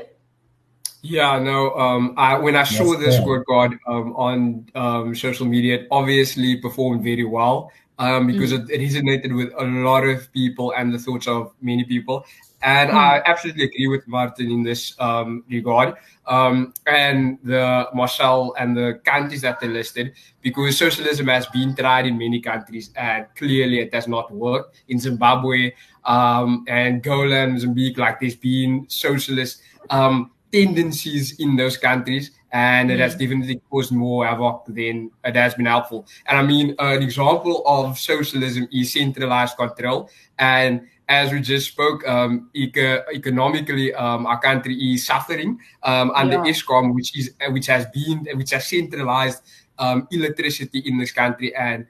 Yeah, 1.03 1.39
no. 1.39 1.73
Um, 1.73 2.13
I, 2.15 2.37
when 2.37 2.55
I 2.55 2.63
saw 2.63 2.93
yes, 2.93 2.99
this 2.99 3.19
quote 3.23 3.45
card 3.47 3.79
um, 3.87 4.13
on 4.15 4.67
um, 4.75 5.15
social 5.15 5.47
media, 5.47 5.75
it 5.81 5.87
obviously 5.89 6.57
performed 6.57 7.03
very 7.03 7.25
well 7.25 7.71
um, 7.97 8.27
because 8.27 8.51
mm. 8.51 8.69
it, 8.69 8.81
it, 8.81 8.81
resonated 8.81 9.35
with 9.35 9.51
a 9.57 9.63
lot 9.63 10.03
of 10.03 10.31
people 10.31 10.73
and 10.77 10.93
the 10.93 10.99
thoughts 10.99 11.27
of 11.27 11.53
many 11.61 11.83
people. 11.85 12.25
And 12.61 12.91
mm. 12.91 12.93
I 12.93 13.23
absolutely 13.25 13.63
agree 13.63 13.87
with 13.87 14.07
Martin 14.07 14.51
in 14.51 14.61
this 14.61 14.95
um, 14.99 15.43
regard. 15.49 15.95
Um, 16.27 16.73
and 16.85 17.39
the 17.43 17.89
Marcel 17.95 18.53
and 18.59 18.77
the 18.77 19.01
countries 19.03 19.41
that 19.41 19.59
they 19.59 19.67
listed, 19.67 20.13
because 20.41 20.77
socialism 20.77 21.27
has 21.27 21.47
been 21.47 21.75
tried 21.75 22.05
in 22.05 22.15
many 22.15 22.39
countries 22.41 22.91
and 22.95 23.25
clearly 23.35 23.79
it 23.79 23.91
does 23.91 24.07
not 24.07 24.31
work. 24.31 24.73
In 24.87 24.99
Zimbabwe 24.99 25.73
um, 26.05 26.63
and 26.67 26.95
Angola 26.95 27.37
and 27.37 27.53
Mozambique, 27.53 27.97
like 27.97 28.19
there's 28.19 28.35
been 28.35 28.85
socialist 28.87 29.63
um, 29.89 30.29
tendencies 30.51 31.39
in 31.39 31.55
those 31.55 31.77
countries 31.77 32.31
and 32.51 32.91
it 32.91 32.99
has 32.99 33.15
mm. 33.15 33.19
definitely 33.19 33.61
caused 33.69 33.91
more 33.91 34.25
havoc 34.25 34.65
than 34.67 35.09
it 35.23 35.35
has 35.35 35.53
been 35.55 35.65
helpful. 35.65 36.05
And 36.27 36.37
I 36.37 36.43
mean, 36.43 36.75
uh, 36.79 36.95
an 36.97 37.03
example 37.03 37.63
of 37.65 37.97
socialism 37.97 38.67
is 38.71 38.93
centralized 38.93 39.57
control. 39.57 40.09
And 40.37 40.81
as 41.07 41.31
we 41.31 41.41
just 41.41 41.71
spoke, 41.71 42.07
um, 42.07 42.49
eco- 42.53 43.03
economically, 43.13 43.93
um, 43.93 44.25
our 44.25 44.39
country 44.39 44.75
is 44.75 45.05
suffering 45.05 45.59
um, 45.83 46.11
under 46.11 46.35
yeah. 46.35 46.51
Eskom, 46.51 46.93
which 46.93 47.17
is 47.17 47.33
which 47.49 47.67
has 47.67 47.85
been 47.87 48.27
which 48.35 48.51
has 48.51 48.67
centralized 48.67 49.43
um, 49.79 50.07
electricity 50.11 50.79
in 50.79 50.97
this 50.97 51.11
country. 51.11 51.55
And 51.55 51.85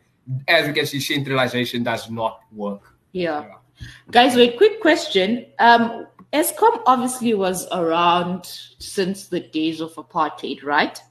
as 0.47 0.67
we 0.67 0.73
can 0.73 0.85
see, 0.85 0.99
centralization 0.99 1.83
does 1.83 2.09
not 2.09 2.41
work. 2.51 2.95
Yeah. 3.11 3.41
yeah. 3.41 3.55
Guys, 4.11 4.35
wait, 4.35 4.57
quick 4.57 4.79
question. 4.79 5.45
Um, 5.59 6.07
Eskom 6.33 6.81
obviously 6.85 7.33
was 7.33 7.67
around 7.71 8.45
since 8.79 9.27
the 9.27 9.41
days 9.41 9.81
of 9.81 9.93
apartheid, 9.95 10.63
right? 10.63 11.01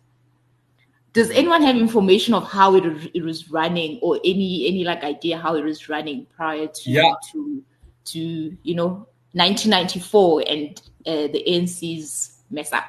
Does 1.12 1.30
anyone 1.30 1.62
have 1.62 1.76
information 1.76 2.34
of 2.34 2.44
how 2.44 2.74
it, 2.76 3.10
it 3.14 3.22
was 3.22 3.50
running, 3.50 3.98
or 4.00 4.18
any 4.24 4.66
any 4.66 4.84
like 4.84 5.02
idea 5.02 5.36
how 5.36 5.56
it 5.56 5.64
was 5.64 5.88
running 5.88 6.26
prior 6.34 6.68
to 6.68 6.90
yeah. 6.90 7.12
to 7.32 7.62
to 8.06 8.56
you 8.62 8.74
know 8.74 9.06
1994 9.32 10.44
and 10.46 10.82
uh, 11.06 11.32
the 11.32 11.44
ANC's 11.46 12.42
mess 12.50 12.72
up? 12.72 12.84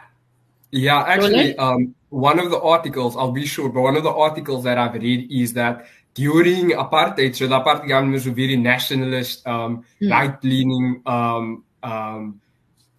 Yeah, 0.72 1.02
actually, 1.02 1.58
um, 1.58 1.94
one 2.10 2.40
of 2.40 2.50
the 2.50 2.62
articles 2.62 3.18
I'll 3.18 3.32
be 3.32 3.46
sure, 3.46 3.70
but 3.70 3.82
one 3.82 3.98
of 3.98 4.04
the 4.04 4.14
articles 4.14 4.64
that 4.64 4.78
I've 4.78 4.94
read 4.94 5.30
is 5.30 5.54
that 5.54 5.86
during 6.14 6.72
apartheid, 6.72 7.36
so 7.36 7.48
the 7.48 7.60
apartheid 7.60 7.90
government 7.90 8.14
was 8.14 8.28
a 8.28 8.32
very 8.32 8.56
nationalist, 8.56 9.46
um, 9.48 9.84
mm. 10.02 10.12
right-leaning 10.12 11.02
um, 11.06 11.64
um, 11.84 12.42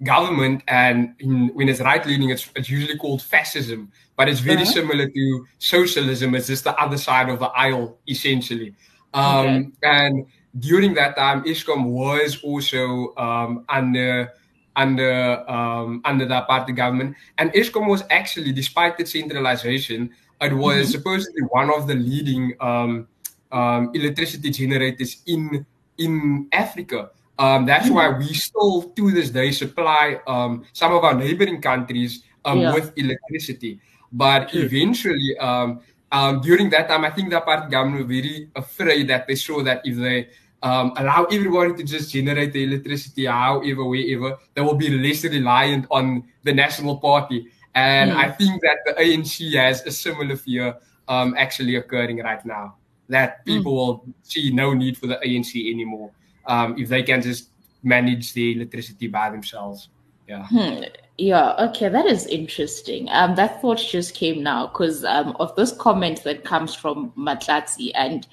government, 0.03 0.63
and 0.69 1.15
in, 1.19 1.49
when 1.55 1.69
it's 1.69 1.81
right 1.81 2.05
leaning, 2.07 2.31
it's, 2.31 2.49
it's 2.57 2.69
usually 2.69 2.99
called 2.99 3.23
fascism. 3.23 3.91
But 4.17 4.29
it's 4.29 4.41
very 4.41 4.63
uh-huh. 4.63 4.73
similar 4.73 5.09
to 5.09 5.47
socialism. 5.59 6.35
It's 6.35 6.49
just 6.49 6.65
the 6.65 6.79
other 6.81 6.99
side 6.99 7.29
of 7.29 7.39
the 7.39 7.47
aisle, 7.47 7.99
essentially. 8.09 8.75
Um, 9.15 9.47
okay. 9.47 9.73
And 9.83 10.27
during 10.59 10.95
that 10.95 11.17
time, 11.17 11.45
Eskom 11.45 11.87
was 11.87 12.43
also 12.43 13.15
um, 13.17 13.65
under 13.69 14.33
under 14.75 15.51
um, 15.51 16.01
under 16.05 16.25
the 16.25 16.35
apartheid 16.35 16.77
government, 16.77 17.17
and 17.39 17.53
Eskom 17.53 17.89
was 17.89 18.05
actually, 18.11 18.53
despite 18.53 18.99
its 19.01 19.13
centralization, 19.13 20.11
it 20.41 20.53
was 20.53 20.87
mm-hmm. 20.87 20.91
supposedly 20.93 21.43
one 21.51 21.71
of 21.71 21.87
the 21.87 21.95
leading 21.95 22.55
um, 22.61 23.07
um, 23.51 23.91
electricity 23.95 24.51
generators 24.51 25.23
in 25.27 25.67
in 25.99 26.49
Africa. 26.53 27.11
Um, 27.39 27.67
that's 27.67 27.89
why 27.89 28.09
we 28.11 28.33
still, 28.35 28.83
to 28.83 29.11
this 29.11 29.31
day, 29.31 29.51
supply 29.53 30.21
um, 30.27 30.65
some 30.73 30.93
of 30.93 31.05
our 31.05 31.15
neighboring 31.15 31.61
countries 31.61 32.25
um, 32.45 32.61
yeah. 32.61 32.75
with 32.75 32.93
electricity. 32.97 33.81
But 34.13 34.55
eventually, 34.55 35.37
um, 35.39 35.81
um, 36.11 36.41
during 36.41 36.69
that 36.71 36.89
time, 36.89 37.05
I 37.05 37.11
think 37.11 37.31
the 37.31 37.41
part 37.41 37.71
government 37.71 38.03
were 38.03 38.09
very 38.09 38.51
afraid 38.55 39.09
that 39.09 39.27
they 39.27 39.35
saw 39.35 39.63
that 39.63 39.81
if 39.85 39.97
they 39.97 40.29
um, 40.63 40.93
allow 40.97 41.25
everybody 41.25 41.75
to 41.75 41.83
just 41.83 42.13
generate 42.13 42.53
the 42.53 42.63
electricity 42.65 43.25
however, 43.25 43.85
wherever, 43.85 44.39
they 44.55 44.61
will 44.61 44.75
be 44.75 44.91
less 44.91 45.25
reliant 45.25 45.87
on 45.91 46.25
the 46.45 46.53
National 46.53 46.99
Party. 46.99 47.47
And 47.75 48.11
mm. 48.11 48.17
I 48.17 48.31
think 48.31 48.61
that 48.61 48.79
the 48.85 48.93
ANC 49.03 49.55
has 49.55 49.85
a 49.87 49.91
similar 49.91 50.37
fear 50.37 50.77
actually 51.09 51.77
occurring 51.77 52.19
right 52.19 52.45
now. 52.45 52.77
That 53.09 53.45
people 53.45 53.73
mm. 53.73 53.77
will 53.77 54.07
see 54.23 54.53
no 54.53 54.75
need 54.75 54.99
for 54.99 55.07
the 55.07 55.17
ANC 55.17 55.57
anymore 55.73 56.13
um, 56.47 56.79
if 56.79 56.89
they 56.89 57.03
can 57.03 57.23
just 57.23 57.49
manage 57.83 58.33
the 58.33 58.57
electricity 58.57 59.09
by 59.09 59.31
themselves. 59.31 59.89
Yeah. 60.29 60.47
Hmm. 60.47 60.83
Yeah. 61.19 61.55
Okay, 61.59 61.89
that 61.89 62.07
is 62.07 62.27
interesting. 62.27 63.09
Um, 63.11 63.35
that 63.35 63.61
thought 63.61 63.79
just 63.79 64.15
came 64.15 64.43
now 64.43 64.69
because 64.69 65.05
um, 65.05 65.37
of 65.41 65.55
this 65.57 65.73
comment 65.73 66.25
that 66.25 66.45
comes 66.45 66.75
from 66.75 67.13
Matlatsi, 67.19 67.91
and 67.95 68.27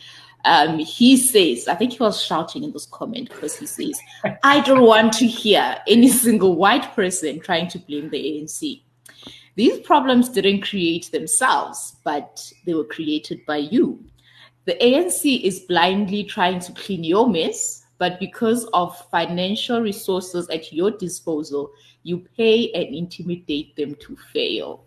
um, 0.46 0.80
he 0.80 1.18
says, 1.18 1.68
I 1.68 1.76
think 1.76 1.94
he 1.94 2.00
was 2.00 2.22
shouting 2.24 2.64
in 2.64 2.72
this 2.72 2.86
comment 2.86 3.30
because 3.30 3.56
he 3.58 3.66
says, 3.66 4.00
"I 4.44 4.62
don't 4.62 4.84
want 4.84 5.14
to 5.14 5.28
hear 5.28 5.78
any 5.88 6.08
single 6.26 6.56
white 6.56 6.94
person 6.96 7.40
trying 7.40 7.68
to 7.70 7.80
blame 7.80 8.10
the 8.10 8.18
ANC." 8.18 8.82
These 9.56 9.80
problems 9.82 10.30
didn't 10.30 10.62
create 10.62 11.12
themselves, 11.12 11.98
but 12.06 12.50
they 12.66 12.74
were 12.74 12.86
created 12.86 13.46
by 13.46 13.58
you. 13.58 14.02
The 14.64 14.76
ANC 14.76 15.42
is 15.44 15.62
blindly 15.62 16.24
trying 16.24 16.60
to 16.62 16.72
clean 16.72 17.04
your 17.04 17.28
mess 17.28 17.79
but 18.00 18.20
because 18.20 18.66
of 18.74 18.98
financial 19.12 19.82
resources 19.82 20.50
at 20.50 20.74
your 20.74 20.90
disposal, 20.90 21.72
you 22.04 22.26
pay 22.36 22.72
and 22.72 22.96
intimidate 22.96 23.76
them 23.76 23.94
to 23.96 24.18
fail. 24.34 24.86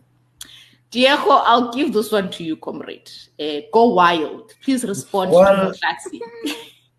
Diego, 0.90 1.30
I'll 1.30 1.72
give 1.72 1.92
this 1.92 2.10
one 2.10 2.30
to 2.32 2.42
you, 2.44 2.56
comrade. 2.56 3.10
Uh, 3.38 3.60
go 3.72 3.94
wild. 3.94 4.54
Please 4.62 4.82
respond 4.84 5.30
well, 5.30 5.72
to 5.72 5.78
Mutlati. 5.78 6.20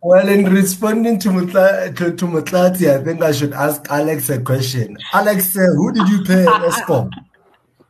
well, 0.02 0.30
in 0.30 0.52
responding 0.52 1.20
to, 1.20 1.30
Mutla, 1.30 1.96
to, 1.98 2.16
to 2.16 2.26
Mutlati, 2.26 2.90
I 2.90 3.04
think 3.04 3.22
I 3.22 3.32
should 3.32 3.54
ask 3.54 3.86
Alex 3.90 4.30
a 4.30 4.40
question. 4.42 4.98
Alex, 5.14 5.58
uh, 5.58 5.62
who 5.76 5.92
did 5.92 6.08
you 6.10 6.24
pay 6.24 6.46
at 6.46 6.62
Eskom? 6.72 7.10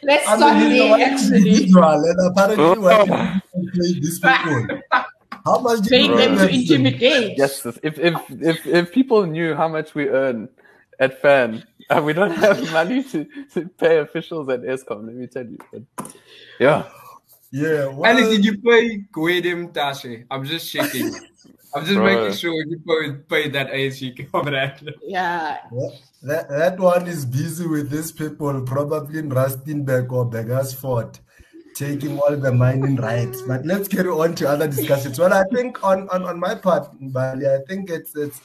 Let's 0.02 0.28
I 0.28 0.36
start 0.36 0.56
mean, 0.56 0.70
you 0.70 0.78
know 0.78 0.88
what? 0.90 1.00
actually. 1.00 1.36
Individual, 1.38 2.04
and 2.04 2.30
apparently, 2.30 2.78
why 2.82 3.04
did 3.04 3.42
you 3.54 3.70
play 3.72 3.92
these 4.00 4.18
people? 4.18 4.66
How 5.44 5.60
much 5.60 5.80
did 5.80 5.90
Paying 5.90 6.10
you 6.12 6.16
them 6.18 6.36
to 6.36 6.48
intimidate. 6.48 7.38
Yes, 7.38 7.64
if 7.64 7.78
if 7.82 8.30
if 8.30 8.66
if 8.66 8.92
people 8.92 9.26
knew 9.26 9.54
how 9.54 9.68
much 9.68 9.94
we 9.94 10.08
earn 10.08 10.48
at 10.98 11.20
Fan, 11.20 11.64
and 11.88 11.98
uh, 11.98 12.02
we 12.02 12.12
don't 12.12 12.30
have 12.30 12.72
money 12.72 13.02
to, 13.02 13.26
to 13.54 13.68
pay 13.68 13.98
officials 13.98 14.48
at 14.48 14.62
Eskom, 14.62 15.06
let 15.06 15.16
me 15.16 15.26
tell 15.26 15.46
you. 15.46 15.58
But, 15.72 16.14
yeah. 16.60 16.84
Yeah, 17.52 17.86
well, 17.86 18.04
Alex, 18.04 18.28
did 18.28 18.44
you 18.44 18.58
pay 18.58 18.98
Gwede 19.12 19.72
Mantashe? 19.72 20.24
I'm 20.30 20.44
just 20.44 20.68
shaking. 20.68 21.12
I'm 21.74 21.84
just 21.84 21.96
Bro. 21.96 22.04
making 22.04 22.36
sure 22.36 22.52
you 22.52 22.78
paid, 22.86 23.28
paid 23.28 23.52
that 23.54 23.72
ANC 23.72 24.30
contract. 24.30 24.84
Yeah. 25.02 25.58
that, 26.22 26.48
that 26.48 26.78
one 26.78 27.08
is 27.08 27.24
busy 27.24 27.66
with 27.66 27.90
these 27.90 28.12
people, 28.12 28.60
probably 28.62 29.18
in 29.18 29.30
Rustenburg 29.30 30.12
or 30.12 30.30
Burgersfort, 30.30 31.18
taking 31.80 32.18
all 32.18 32.36
the 32.36 32.52
mining 32.52 32.96
rights. 32.96 33.40
But 33.42 33.64
let's 33.64 33.88
carry 33.88 34.10
on 34.10 34.34
to 34.36 34.48
other 34.48 34.68
discussions. 34.68 35.18
Well, 35.18 35.32
I 35.32 35.44
think 35.54 35.82
on, 35.82 36.08
on, 36.10 36.24
on 36.24 36.38
my 36.38 36.54
part, 36.54 36.84
Mbali, 37.00 37.46
I 37.48 37.64
think 37.66 37.90
it's 37.90 38.14
it's 38.14 38.40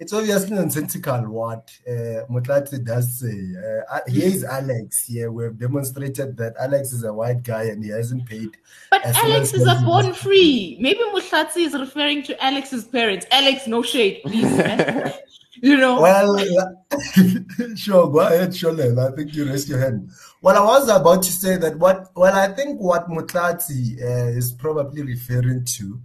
it's 0.00 0.12
obviously 0.12 0.54
nonsensical 0.56 1.20
what 1.28 1.70
uh, 1.86 2.24
Mutlati 2.32 2.82
does 2.84 3.06
say. 3.20 3.38
Uh, 3.66 3.96
uh, 3.96 4.00
here 4.06 4.28
is 4.28 4.44
Alex. 4.44 5.06
Here 5.06 5.30
we 5.30 5.44
have 5.44 5.58
demonstrated 5.58 6.36
that 6.36 6.54
Alex 6.58 6.92
is 6.92 7.02
a 7.04 7.12
white 7.12 7.42
guy 7.42 7.64
and 7.64 7.84
he 7.84 7.90
hasn't 7.90 8.24
paid. 8.26 8.56
But 8.90 9.04
as 9.04 9.16
Alex 9.16 9.50
soon 9.50 9.62
is 9.62 9.66
a 9.66 9.82
born 9.84 10.14
free. 10.14 10.78
Maybe 10.80 11.00
Mushatsi 11.14 11.66
is 11.66 11.74
referring 11.74 12.22
to 12.24 12.32
Alex's 12.42 12.84
parents. 12.84 13.26
Alex, 13.32 13.66
no 13.66 13.82
shade, 13.82 14.20
please, 14.24 14.56
man. 14.56 15.12
you 15.62 15.76
know? 15.76 16.00
Well, 16.00 16.38
sure, 17.76 18.10
go 18.10 18.20
ahead, 18.20 18.50
Sholen. 18.50 18.98
I 18.98 19.14
think 19.14 19.34
you 19.34 19.44
raised 19.46 19.68
your 19.68 19.78
hand. 19.80 20.10
Well, 20.42 20.56
I 20.62 20.64
was 20.64 20.88
about 20.88 21.22
to 21.24 21.32
say 21.32 21.56
that 21.56 21.78
what, 21.78 22.10
well, 22.16 22.34
I 22.34 22.48
think 22.54 22.80
what 22.80 23.08
Mutlati 23.08 24.00
uh, 24.02 24.28
is 24.36 24.52
probably 24.52 25.02
referring 25.02 25.64
to, 25.76 26.00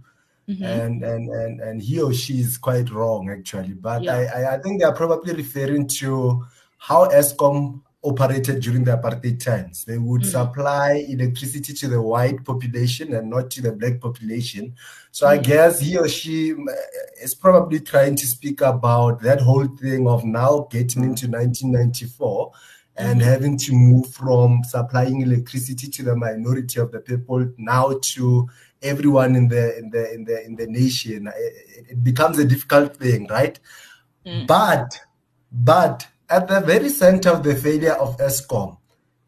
Mhm. 0.46 0.62
and, 0.62 1.02
and, 1.02 1.30
and, 1.30 1.60
and 1.60 1.82
he 1.82 2.02
or 2.02 2.12
she 2.12 2.40
is 2.40 2.58
quite 2.58 2.90
wrong, 2.90 3.30
actually. 3.30 3.72
But 3.72 4.02
Yeah. 4.02 4.16
I, 4.16 4.40
I, 4.42 4.54
I 4.56 4.58
think 4.60 4.78
they 4.78 4.84
are 4.84 4.94
probably 4.94 5.32
referring 5.34 5.86
to 6.00 6.44
how 6.76 7.08
Eskom 7.08 7.80
operated 8.04 8.60
during 8.60 8.84
the 8.84 8.92
apartheid 8.96 9.40
times. 9.42 9.84
They 9.84 9.98
would 9.98 10.22
Mm. 10.22 10.30
supply 10.30 11.04
electricity 11.08 11.72
to 11.72 11.88
the 11.88 12.00
white 12.02 12.44
population 12.44 13.14
and 13.14 13.30
not 13.30 13.50
to 13.52 13.62
the 13.62 13.72
black 13.72 14.00
population. 14.00 14.74
So 15.10 15.26
I 15.26 15.38
guess 15.38 15.80
he 15.80 15.96
or 15.96 16.06
she 16.08 16.52
mm, 16.52 16.66
is 17.22 17.34
probably 17.34 17.80
trying 17.80 18.16
to 18.16 18.26
speak 18.26 18.60
about 18.60 19.22
that 19.22 19.40
whole 19.40 19.66
thing 19.66 20.06
of 20.06 20.24
now 20.24 20.66
getting 20.70 21.02
into 21.04 21.28
1994 21.28 22.52
and 22.96 23.20
Mhm. 23.20 23.24
having 23.24 23.56
to 23.58 23.72
move 23.72 24.06
from 24.08 24.62
supplying 24.64 25.22
electricity 25.22 25.88
to 25.88 26.02
the 26.04 26.14
minority 26.14 26.78
of 26.80 26.92
the 26.92 27.00
people 27.00 27.48
now 27.58 27.98
to 28.02 28.46
everyone 28.82 29.34
in 29.34 29.48
the 29.48 29.78
in 29.78 29.90
the 29.90 30.14
in 30.14 30.24
the 30.24 30.44
in 30.44 30.56
the 30.56 30.66
nation. 30.66 31.26
It, 31.26 31.86
it 31.92 32.04
becomes 32.04 32.38
a 32.38 32.44
difficult 32.44 32.96
thing, 32.96 33.26
right? 33.28 33.58
Mm. 34.26 34.46
But 34.46 34.88
but 35.50 36.06
at 36.30 36.48
the 36.48 36.60
very 36.60 36.88
center 36.88 37.30
of 37.30 37.42
the 37.42 37.54
failure 37.54 37.94
of 37.94 38.16
Eskom 38.18 38.78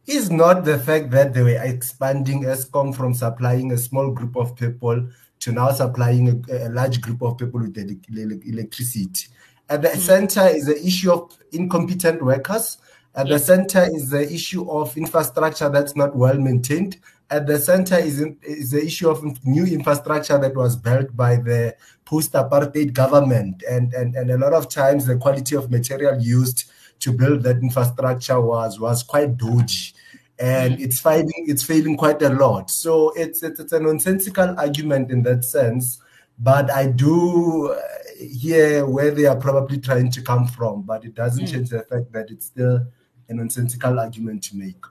is 0.07 0.31
not 0.31 0.65
the 0.65 0.79
fact 0.79 1.11
that 1.11 1.35
they 1.35 1.43
were 1.43 1.61
expanding 1.63 2.45
Eskom 2.45 2.95
from 2.95 3.13
supplying 3.13 3.73
a 3.73 3.79
small 3.79 4.11
group 4.11 4.37
of 4.37 4.57
people 4.57 5.09
to 5.41 5.53
now 5.53 5.71
supplying 5.73 6.45
a, 6.49 6.67
a 6.67 6.71
large 6.71 7.01
group 7.01 7.23
of 7.23 7.37
people 7.37 7.61
with 7.61 7.77
ele- 7.77 8.19
ele- 8.19 8.41
electricity. 8.47 9.29
At 9.69 9.83
the 9.83 9.89
mm. 9.89 9.97
center 9.97 10.47
is 10.47 10.67
the 10.67 10.85
issue 10.85 11.13
of 11.13 11.37
incompetent 11.53 12.23
workers. 12.23 12.79
At 13.15 13.29
the 13.29 13.39
center 13.39 13.89
is 13.93 14.11
the 14.11 14.33
issue 14.33 14.71
of 14.71 14.97
infrastructure 14.97 15.69
that's 15.69 15.97
not 15.97 16.15
well 16.15 16.39
maintained. 16.39 16.99
At 17.31 17.47
the 17.47 17.59
center 17.59 17.97
is, 17.97 18.21
is 18.43 18.71
the 18.71 18.85
issue 18.85 19.09
of 19.09 19.45
new 19.45 19.65
infrastructure 19.65 20.39
that 20.39 20.55
was 20.55 20.77
built 20.77 21.17
by 21.17 21.37
the 21.37 21.75
post-apartheid 22.05 22.93
government, 22.93 23.65
and, 23.69 23.93
and 23.95 24.15
and 24.15 24.31
a 24.31 24.39
lot 24.39 24.53
of 24.53 24.69
times 24.69 25.07
the 25.07 25.17
quality 25.17 25.57
of 25.57 25.71
material 25.71 26.21
used 26.21 26.71
to 27.01 27.13
build 27.13 27.43
that 27.43 27.57
infrastructure 27.59 28.41
was 28.41 28.81
was 28.81 29.03
quite 29.03 29.37
dodgy, 29.37 29.93
and 30.39 30.81
it's 30.81 31.01
failing 31.01 31.45
it's 31.47 31.63
failing 31.63 31.97
quite 31.97 32.23
a 32.23 32.31
lot. 32.31 32.71
So 32.71 33.11
it's 33.11 33.43
it's, 33.43 33.61
it's 33.61 33.73
a 33.73 33.81
nonsensical 33.81 34.59
argument 34.59 35.11
in 35.11 35.23
that 35.25 35.45
sense, 35.45 36.01
but 36.39 36.71
I 36.71 36.87
do 36.87 37.69
uh, 37.73 37.81
hear 38.19 38.87
where 38.87 39.11
they 39.11 39.27
are 39.27 39.37
probably 39.37 39.79
trying 39.79 40.11
to 40.13 40.23
come 40.23 40.47
from, 40.47 40.83
but 40.83 41.05
it 41.05 41.15
doesn't 41.15 41.45
Mm. 41.45 41.53
change 41.53 41.71
the 41.71 41.83
fact 41.83 42.13
that 42.13 42.31
it's 42.31 42.47
still 42.47 42.81
a 43.29 43.35
nonsensical 43.35 43.99
argument 43.99 44.43
to 44.45 44.57
make. 44.57 44.83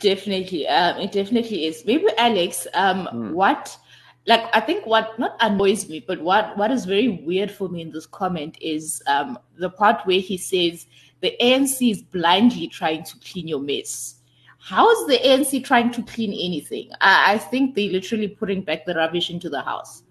Definitely, 0.00 0.66
um, 0.66 0.98
it 1.00 1.12
definitely 1.12 1.66
is. 1.66 1.84
Maybe 1.86 2.06
Alex, 2.18 2.66
um, 2.74 3.06
Hmm. 3.06 3.32
what, 3.32 3.78
like, 4.26 4.44
I 4.52 4.60
think 4.60 4.84
what 4.84 5.16
not 5.18 5.36
annoys 5.40 5.88
me, 5.88 6.00
but 6.06 6.20
what 6.20 6.56
what 6.58 6.70
is 6.72 6.84
very 6.84 7.08
weird 7.24 7.50
for 7.50 7.68
me 7.68 7.82
in 7.82 7.92
this 7.92 8.06
comment 8.06 8.58
is 8.60 9.00
um 9.06 9.38
the 9.58 9.70
part 9.70 10.04
where 10.04 10.18
he 10.18 10.36
says 10.36 10.86
the 11.20 11.34
ANC 11.40 11.90
is 11.90 12.02
blindly 12.02 12.68
trying 12.68 13.04
to 13.04 13.14
clean 13.20 13.48
your 13.48 13.60
mess. 13.60 14.16
How 14.58 14.90
is 14.90 15.06
the 15.06 15.18
ANC 15.28 15.64
trying 15.64 15.92
to 15.92 16.02
clean 16.02 16.30
anything? 16.32 16.90
I, 17.00 17.34
I 17.34 17.38
think 17.38 17.74
they're 17.74 17.90
literally 17.90 18.28
putting 18.28 18.62
back 18.62 18.84
the 18.84 18.94
rubbish 18.94 19.30
into 19.30 19.48
the 19.48 19.60
house. 19.62 20.02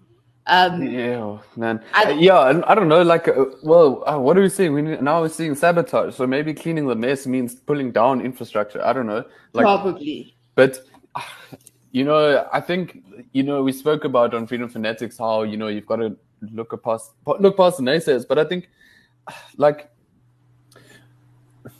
Um, 0.46 0.82
Yeah, 0.82 1.38
man. 1.56 1.82
I- 1.92 2.12
Uh, 2.12 2.14
yeah, 2.14 2.48
and 2.50 2.64
I 2.64 2.74
don't 2.74 2.88
know. 2.88 3.02
Like, 3.02 3.28
uh, 3.28 3.46
well, 3.62 4.02
uh, 4.08 4.18
what 4.18 4.38
are 4.38 4.40
we 4.40 4.48
seeing? 4.48 4.72
We 4.72 4.82
need, 4.82 5.02
now 5.02 5.20
we're 5.20 5.28
seeing 5.28 5.54
sabotage. 5.54 6.14
So 6.14 6.26
maybe 6.26 6.54
cleaning 6.54 6.86
the 6.86 6.94
mess 6.94 7.26
means 7.26 7.56
pulling 7.56 7.90
down 7.92 8.20
infrastructure. 8.20 8.82
I 8.84 8.92
don't 8.92 9.06
know. 9.06 9.24
Like, 9.52 9.64
probably. 9.64 10.36
but 10.54 10.78
uh, 11.14 11.20
you 11.90 12.04
know, 12.04 12.46
I 12.52 12.60
think 12.60 13.02
you 13.32 13.42
know 13.42 13.62
we 13.62 13.72
spoke 13.72 14.04
about 14.04 14.34
on 14.34 14.46
Freedom 14.46 14.68
Fanatics 14.68 15.18
how 15.18 15.42
you 15.42 15.56
know 15.56 15.66
you've 15.68 15.86
got 15.86 15.96
to 15.96 16.16
look 16.52 16.80
past 16.84 17.12
look 17.26 17.56
past 17.56 17.78
the 17.78 17.82
naysayers. 17.82 18.26
But 18.28 18.38
I 18.38 18.44
think, 18.44 18.68
like, 19.56 19.90
and 21.64 21.72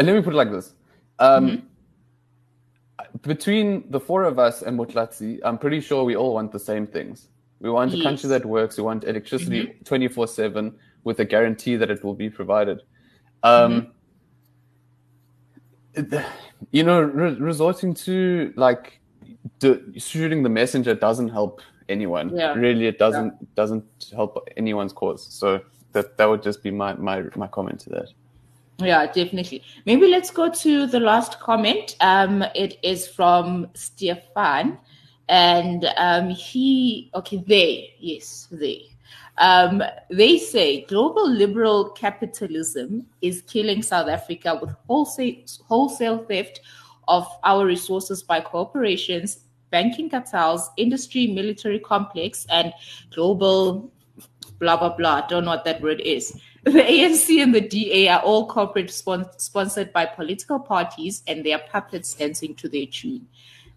let 0.00 0.14
me 0.14 0.22
put 0.22 0.34
it 0.34 0.36
like 0.36 0.50
this. 0.50 0.74
Um, 1.18 1.62
Between 3.22 3.90
the 3.90 3.98
four 4.00 4.24
of 4.24 4.38
us 4.38 4.62
and 4.62 4.78
Mutlatsi, 4.78 5.40
I'm 5.44 5.58
pretty 5.58 5.80
sure 5.80 6.04
we 6.04 6.14
all 6.16 6.34
want 6.34 6.52
the 6.52 6.58
same 6.58 6.86
things. 6.86 7.28
We 7.60 7.70
want 7.70 7.92
a 7.92 7.96
country 8.02 8.28
that 8.30 8.44
works. 8.44 8.76
We 8.76 8.84
want 8.84 9.04
electricity 9.04 9.66
24 9.84 10.26
7 10.28 10.74
with 11.04 11.18
a 11.20 11.24
guarantee 11.24 11.76
that 11.76 11.90
it 11.90 12.04
will 12.04 12.14
be 12.14 12.28
provided. 12.30 12.82
Um, 13.42 13.88
it- 15.94 16.24
you 16.70 16.82
know, 16.84 17.00
re- 17.02 17.34
resorting 17.34 17.94
to 17.94 18.52
like 18.56 19.00
d- 19.58 19.80
shooting 19.98 20.42
the 20.42 20.48
messenger 20.50 20.94
doesn't 20.94 21.28
help 21.28 21.60
anyone. 21.88 22.36
Yeah. 22.36 22.54
Really, 22.54 22.86
it 22.86 22.98
doesn't 22.98 23.54
doesn't 23.54 23.84
help 24.14 24.48
anyone's 24.56 24.92
cause. 24.92 25.26
So 25.32 25.60
that 25.92 26.16
that 26.18 26.26
would 26.26 26.42
just 26.42 26.62
be 26.62 26.70
my 26.70 26.94
my 26.94 27.24
my 27.36 27.46
comment 27.48 27.80
to 27.80 27.90
that. 27.90 28.08
Yeah, 28.78 29.06
definitely. 29.06 29.62
Maybe 29.86 30.06
let's 30.06 30.30
go 30.30 30.48
to 30.50 30.86
the 30.86 31.00
last 31.00 31.40
comment. 31.40 31.96
Um, 32.00 32.44
it 32.54 32.78
is 32.84 33.08
from 33.08 33.68
Stefan, 33.74 34.78
and 35.28 35.84
um, 35.96 36.30
he 36.30 37.10
okay, 37.14 37.42
they 37.46 37.94
yes, 37.98 38.48
they. 38.52 38.84
Um, 39.38 39.84
they 40.10 40.36
say 40.36 40.84
global 40.86 41.28
liberal 41.28 41.90
capitalism 41.90 43.06
is 43.22 43.42
killing 43.42 43.82
South 43.82 44.08
Africa 44.08 44.58
with 44.60 44.70
wholesale 44.86 45.36
wholesale 45.64 46.24
theft 46.24 46.60
of 47.06 47.26
our 47.44 47.64
resources 47.64 48.22
by 48.22 48.40
corporations, 48.40 49.40
banking 49.70 50.10
cartels, 50.10 50.70
industry, 50.76 51.28
military 51.28 51.78
complex, 51.78 52.46
and 52.50 52.72
global 53.14 53.92
blah 54.58 54.76
blah 54.76 54.94
blah. 54.96 55.22
I 55.24 55.26
don't 55.28 55.44
know 55.44 55.52
what 55.52 55.64
that 55.64 55.80
word 55.82 56.00
is. 56.00 56.36
The 56.68 56.82
ANC 56.82 57.42
and 57.42 57.54
the 57.54 57.62
DA 57.62 58.08
are 58.08 58.20
all 58.20 58.46
corporate 58.46 58.90
spon- 58.90 59.30
sponsored 59.38 59.90
by 59.90 60.04
political 60.04 60.60
parties 60.60 61.22
and 61.26 61.42
they 61.42 61.54
are 61.54 61.62
puppets 61.70 62.12
dancing 62.12 62.54
to 62.56 62.68
their 62.68 62.84
tune. 62.84 63.26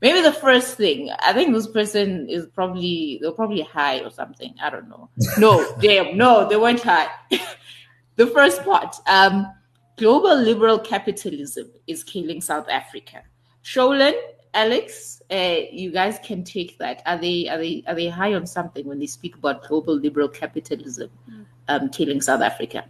Maybe 0.01 0.19
the 0.19 0.34
first 0.34 0.75
thing, 0.75 1.10
I 1.19 1.32
think 1.32 1.54
this 1.54 1.67
person 1.67 2.27
is 2.27 2.47
probably 2.47 3.19
they're 3.21 3.32
probably 3.32 3.62
high 3.62 3.99
or 3.99 4.10
something. 4.10 4.56
I 4.62 4.69
don't 4.69 4.89
know. 4.89 5.10
No, 5.38 5.73
damn, 5.80 6.17
no, 6.17 6.49
they 6.49 6.58
weren't 6.58 6.82
high. 6.82 7.08
the 8.17 8.27
first 8.27 8.62
part, 8.65 8.97
um, 9.08 9.47
global 9.95 10.36
liberal 10.36 10.77
capitalism 10.77 11.71
is 11.88 12.04
killing 12.04 12.41
South 12.41 12.67
Africa. 12.67 13.21
Sholan, 13.63 14.19
Alex, 14.54 15.21
uh, 15.32 15.62
you 15.71 15.91
guys 15.91 16.19
can 16.25 16.43
take 16.43 16.77
that. 16.80 17.04
Are 17.06 17.17
they 17.17 17.47
are 17.47 17.58
they 17.58 17.84
are 17.88 17.95
they 17.95 18.10
high 18.10 18.34
on 18.34 18.45
something 18.45 18.86
when 18.86 18.99
they 18.99 19.08
speak 19.08 19.38
about 19.38 19.65
global 19.65 19.95
liberal 19.95 20.27
capitalism 20.27 21.10
um, 21.71 21.89
killing 21.89 22.21
South 22.21 22.41
Africa? 22.41 22.86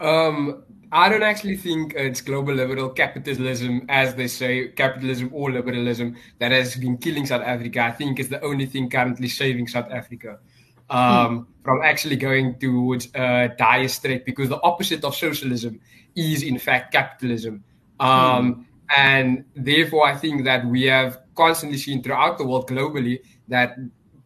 Um, 0.00 0.62
I 0.92 1.08
don't 1.08 1.22
actually 1.22 1.56
think 1.56 1.94
it's 1.96 2.20
global 2.20 2.54
liberal 2.54 2.88
capitalism, 2.90 3.86
as 3.88 4.14
they 4.14 4.28
say, 4.28 4.68
capitalism 4.68 5.30
or 5.32 5.50
liberalism, 5.50 6.16
that 6.38 6.52
has 6.52 6.76
been 6.76 6.98
killing 6.98 7.26
South 7.26 7.42
Africa. 7.42 7.80
I 7.80 7.90
think 7.90 8.20
it's 8.20 8.28
the 8.28 8.42
only 8.42 8.66
thing 8.66 8.90
currently 8.90 9.28
saving 9.28 9.66
South 9.66 9.90
Africa 9.90 10.38
um, 10.90 11.48
from 11.64 11.80
actually 11.82 12.16
going 12.16 12.58
towards 12.58 13.08
a 13.14 13.50
dire 13.58 13.88
strait, 13.88 14.24
because 14.24 14.48
the 14.48 14.62
opposite 14.62 15.02
of 15.04 15.14
socialism 15.16 15.80
is, 16.14 16.42
in 16.42 16.58
fact, 16.58 16.92
capitalism. 16.92 17.64
Um, 17.98 18.66
and 18.96 19.44
therefore, 19.56 20.06
I 20.06 20.14
think 20.14 20.44
that 20.44 20.66
we 20.66 20.84
have 20.84 21.18
constantly 21.34 21.78
seen 21.78 22.02
throughout 22.02 22.38
the 22.38 22.46
world 22.46 22.68
globally 22.68 23.20
that 23.48 23.76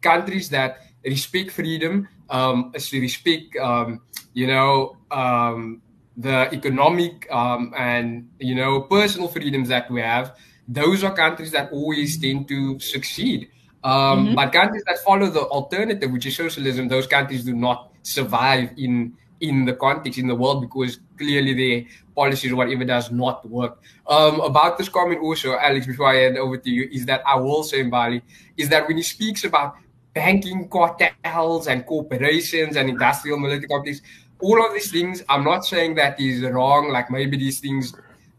countries 0.01 0.49
that 0.49 0.81
respect 1.03 1.51
freedom, 1.51 2.07
um, 2.29 2.71
respect, 2.73 3.55
um, 3.57 4.01
you 4.33 4.47
know, 4.47 4.97
um, 5.11 5.81
the 6.17 6.53
economic 6.53 7.31
um, 7.31 7.73
and 7.77 8.29
you 8.39 8.53
know 8.53 8.81
personal 8.81 9.27
freedoms 9.27 9.69
that 9.69 9.89
we 9.89 10.01
have, 10.01 10.35
those 10.67 11.03
are 11.03 11.13
countries 11.13 11.51
that 11.51 11.71
always 11.71 12.19
tend 12.19 12.47
to 12.47 12.79
succeed. 12.79 13.49
Um, 13.83 13.93
mm-hmm. 13.93 14.35
But 14.35 14.51
countries 14.51 14.83
that 14.87 14.99
follow 14.99 15.27
the 15.29 15.41
alternative, 15.41 16.11
which 16.11 16.25
is 16.25 16.35
socialism, 16.35 16.89
those 16.89 17.07
countries 17.07 17.45
do 17.45 17.55
not 17.55 17.91
survive 18.03 18.71
in 18.77 19.13
in 19.39 19.63
the 19.63 19.73
context 19.73 20.19
in 20.19 20.27
the 20.27 20.35
world 20.35 20.61
because 20.61 20.99
clearly 21.17 21.53
their 21.53 21.85
policies 22.13 22.51
or 22.51 22.57
whatever 22.57 22.83
does 22.83 23.09
not 23.09 23.47
work. 23.49 23.81
Um, 24.07 24.41
about 24.41 24.77
this 24.77 24.89
comment 24.89 25.21
also, 25.21 25.57
Alex, 25.57 25.87
before 25.87 26.07
I 26.07 26.15
hand 26.15 26.37
over 26.37 26.57
to 26.57 26.69
you, 26.69 26.89
is 26.91 27.05
that 27.05 27.23
I 27.25 27.35
will 27.37 27.63
say 27.63 27.83
Mbali 27.83 28.21
is 28.57 28.67
that 28.69 28.85
when 28.87 28.97
he 28.97 29.03
speaks 29.03 29.45
about 29.45 29.75
banking 30.13 30.67
cartels 30.69 31.67
and 31.67 31.85
corporations 31.85 32.75
and 32.75 32.89
industrial 32.89 33.37
military 33.37 33.67
companies, 33.67 34.01
all 34.41 34.65
of 34.65 34.73
these 34.73 34.91
things, 34.91 35.23
I'm 35.29 35.43
not 35.43 35.65
saying 35.65 35.95
that 35.95 36.19
is 36.19 36.41
wrong. 36.41 36.91
Like 36.91 37.11
maybe 37.11 37.37
these 37.37 37.59
things 37.59 37.93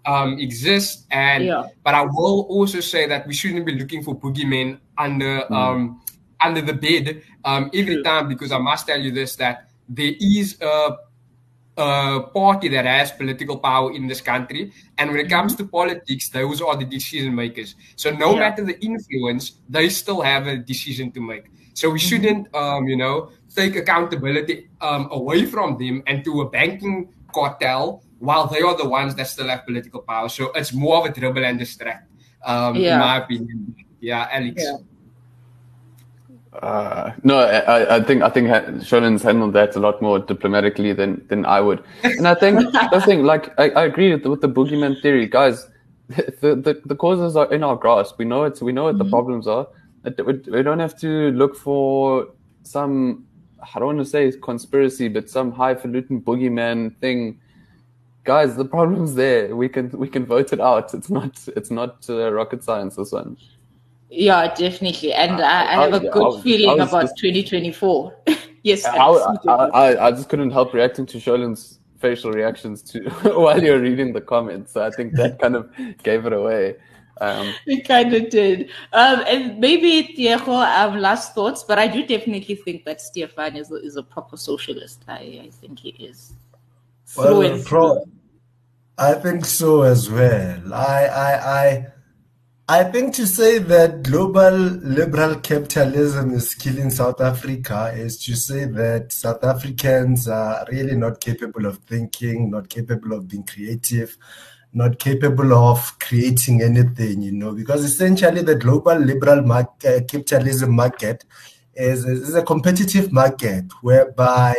um, 0.07 0.39
exist, 0.39 1.07
and 1.11 1.45
yeah. 1.45 1.65
but 1.85 1.95
I 1.95 2.03
will 2.03 2.47
also 2.49 2.81
say 2.81 3.07
that 3.07 3.27
we 3.27 3.35
shouldn't 3.35 3.67
be 3.67 3.79
looking 3.79 4.03
for 4.03 4.19
boogeymen 4.19 4.79
under 4.97 5.41
mm. 5.41 5.51
um, 5.51 6.01
under 6.43 6.63
the 6.63 6.73
bed 6.73 7.23
um, 7.45 7.71
every 7.75 8.03
time 8.03 8.29
because 8.29 8.53
I 8.53 8.59
must 8.59 8.87
tell 8.87 9.01
you 9.01 9.11
this 9.11 9.37
that 9.37 9.69
there 9.89 10.13
is 10.21 10.57
a, 10.63 10.97
a, 11.77 12.21
party 12.33 12.69
that 12.69 12.87
has 12.87 13.11
political 13.13 13.59
power 13.59 13.93
in 13.93 14.07
this 14.07 14.21
country, 14.21 14.73
and 14.97 15.11
when 15.11 15.21
it 15.21 15.29
comes 15.29 15.55
mm-hmm. 15.55 15.65
to 15.65 15.71
politics, 15.71 16.29
those 16.31 16.63
are 16.63 16.77
the 16.77 16.85
decision 16.85 17.35
makers. 17.35 17.75
So 17.97 18.11
no 18.11 18.33
yeah. 18.33 18.39
matter 18.41 18.65
the 18.65 18.81
influence, 18.81 19.61
they 19.69 19.89
still 19.91 20.23
have 20.23 20.47
a 20.47 20.57
decision 20.57 21.13
to 21.13 21.21
make. 21.21 21.45
So 21.81 21.89
we 21.89 21.99
mm-hmm. 21.99 22.09
shouldn't, 22.09 22.55
um, 22.55 22.89
you 22.89 22.97
know, 22.97 23.31
take 23.57 23.75
accountability 23.75 24.69
um, 24.83 25.09
away 25.11 25.47
from 25.47 25.79
them 25.79 26.03
and 26.07 26.23
to 26.27 26.43
a 26.43 26.51
banking 26.51 27.09
cartel 27.33 28.03
while 28.19 28.47
they 28.47 28.61
are 28.61 28.77
the 28.77 28.87
ones 28.87 29.15
that 29.15 29.29
still 29.29 29.49
have 29.49 29.65
political 29.65 30.03
power. 30.03 30.29
So 30.29 30.53
it's 30.53 30.75
more 30.75 30.99
of 30.99 31.07
a 31.07 31.09
dribble 31.09 31.43
and 31.43 31.59
distract, 31.59 32.07
um, 32.45 32.77
yeah. 32.77 32.93
in 32.93 33.01
my 33.01 33.17
opinion. 33.17 33.75
Yeah, 33.99 34.29
Alex. 34.31 34.63
Yeah. 34.63 34.77
Uh, 36.53 37.13
no, 37.23 37.39
I, 37.39 37.97
I, 37.97 38.03
think 38.03 38.23
I 38.25 38.29
think 38.29 38.49
Sholin's 38.85 39.23
handled 39.23 39.55
that 39.55 39.75
a 39.75 39.81
lot 39.81 40.03
more 40.03 40.19
diplomatically 40.19 40.93
than 40.93 41.25
than 41.29 41.47
I 41.47 41.61
would, 41.61 41.83
and 42.03 42.27
I 42.27 42.35
think 42.35 42.59
the 42.73 43.01
thing, 43.07 43.23
like 43.23 43.59
I, 43.59 43.71
I 43.71 43.85
agree 43.85 44.13
with 44.13 44.25
the, 44.25 44.31
with 44.31 44.41
the 44.41 44.49
boogeyman 44.49 45.01
theory, 45.01 45.27
guys. 45.27 45.67
The, 46.41 46.57
the 46.57 46.83
the 46.87 46.97
causes 46.97 47.37
are 47.37 47.49
in 47.55 47.63
our 47.63 47.77
grasp. 47.77 48.19
We 48.19 48.25
know 48.25 48.43
it's 48.43 48.61
we 48.61 48.73
know 48.73 48.85
what 48.85 48.97
mm-hmm. 48.97 49.05
the 49.05 49.11
problems 49.11 49.47
are. 49.47 49.69
We 50.05 50.63
don't 50.63 50.79
have 50.79 50.99
to 51.01 51.31
look 51.33 51.57
for 51.57 52.29
some 52.63 53.27
I 53.75 53.79
don't 53.79 53.87
want 53.87 53.99
to 53.99 54.05
say 54.05 54.33
conspiracy, 54.33 55.09
but 55.09 55.29
some 55.29 55.53
highfalutin 55.53 56.23
boogeyman 56.23 56.97
thing. 56.99 57.41
Guys, 58.25 58.57
the 58.57 58.65
problem's 58.65 59.15
there. 59.15 59.55
We 59.57 59.69
can 59.69 59.91
we 59.91 60.09
can 60.09 60.27
vote 60.27 60.53
it 60.53 60.61
out. 60.61 60.95
It's 60.95 61.11
not 61.11 61.49
it's 61.57 61.71
not 61.71 62.07
uh, 62.09 62.33
rocket 62.33 62.63
science. 62.63 62.97
This 62.97 63.13
one. 63.13 63.37
Yeah, 64.11 64.53
definitely. 64.55 65.13
And 65.13 65.41
I, 65.41 65.77
I 65.77 65.83
have 65.85 65.95
a 65.95 66.09
good 66.09 66.43
feeling 66.43 66.81
about 66.81 67.03
just, 67.03 67.17
2024. 67.19 68.17
yes. 68.65 68.85
I, 68.85 68.97
I, 68.97 70.07
I, 70.07 70.11
just 70.11 70.29
couldn't 70.29 70.51
help 70.51 70.75
reacting 70.75 71.07
to 71.07 71.21
Sholin's 71.21 71.79
facial 72.01 72.33
reactions 72.33 72.83
to 72.91 73.09
while 73.39 73.63
you're 73.63 73.79
reading 73.79 74.13
the 74.13 74.21
comments. 74.21 74.73
So 74.73 74.85
I 74.85 74.91
think 74.91 75.15
that 75.15 75.39
kind 75.39 75.55
of 75.55 75.71
gave 76.03 76.27
it 76.27 76.33
away. 76.33 76.75
Um, 77.21 77.53
it 77.67 77.87
kind 77.87 78.15
of 78.15 78.31
did. 78.31 78.71
Um, 78.93 79.25
and 79.27 79.59
maybe 79.59 80.15
Diego, 80.15 80.53
um, 80.53 80.99
last 80.99 81.35
thoughts, 81.35 81.63
but 81.63 81.79
I 81.79 81.87
do 81.87 82.07
definitely 82.07 82.55
think 82.55 82.85
that 82.85 83.01
Stefan 83.01 83.57
is 83.57 83.71
a, 83.71 83.77
is 83.77 83.97
a 83.97 84.03
proper 84.03 84.37
socialist. 84.37 85.05
I, 85.07 85.43
I 85.45 85.51
think 85.51 85.81
he 85.81 85.91
is. 85.91 86.33
Well, 87.17 87.61
pro- 87.65 88.05
I 88.97 89.15
think 89.15 89.45
so 89.45 89.83
as 89.83 90.11
well. 90.11 90.73
I, 90.73 91.07
I, 91.07 91.63
I 91.63 91.87
I 92.71 92.85
think 92.85 93.15
to 93.15 93.27
say 93.27 93.59
that 93.59 94.05
global 94.05 94.53
liberal 94.53 95.35
capitalism 95.41 96.31
is 96.31 96.55
killing 96.55 96.91
South 96.91 97.21
Africa 97.21 97.93
is 97.93 98.17
to 98.27 98.37
say 98.37 98.65
that 98.65 99.13
South 99.13 99.43
Africans 99.43 100.29
are 100.29 100.65
really 100.71 100.95
not 100.95 101.21
capable 101.21 101.67
of 101.67 101.79
thinking, 101.79 102.49
not 102.49 102.69
capable 102.69 103.13
of 103.15 103.27
being 103.27 103.43
creative, 103.43 104.17
not 104.73 104.99
capable 104.99 105.53
of 105.53 105.99
creating 105.99 106.63
anything, 106.63 107.23
you 107.23 107.33
know, 107.33 107.53
because 107.53 107.85
essentially 107.85 108.43
the 108.43 108.55
global 108.55 108.95
liberal 108.97 109.43
market, 109.43 109.85
uh, 109.85 110.05
capitalism 110.07 110.75
market 110.75 111.25
is, 111.75 112.05
is 112.05 112.35
a 112.35 112.43
competitive 112.43 113.13
market 113.13 113.65
whereby 113.83 114.55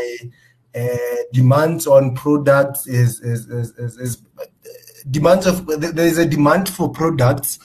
uh, 0.76 0.88
demands 1.32 1.88
on 1.88 2.16
products 2.16 2.88
is, 2.88 3.22
is, 3.22 3.48
is, 3.50 3.72
is, 3.78 3.98
is 3.98 4.24
demands 5.10 5.46
of 5.48 5.66
there 5.66 6.06
is 6.06 6.18
a 6.18 6.26
demand 6.26 6.70
for 6.70 6.90
products 6.90 7.58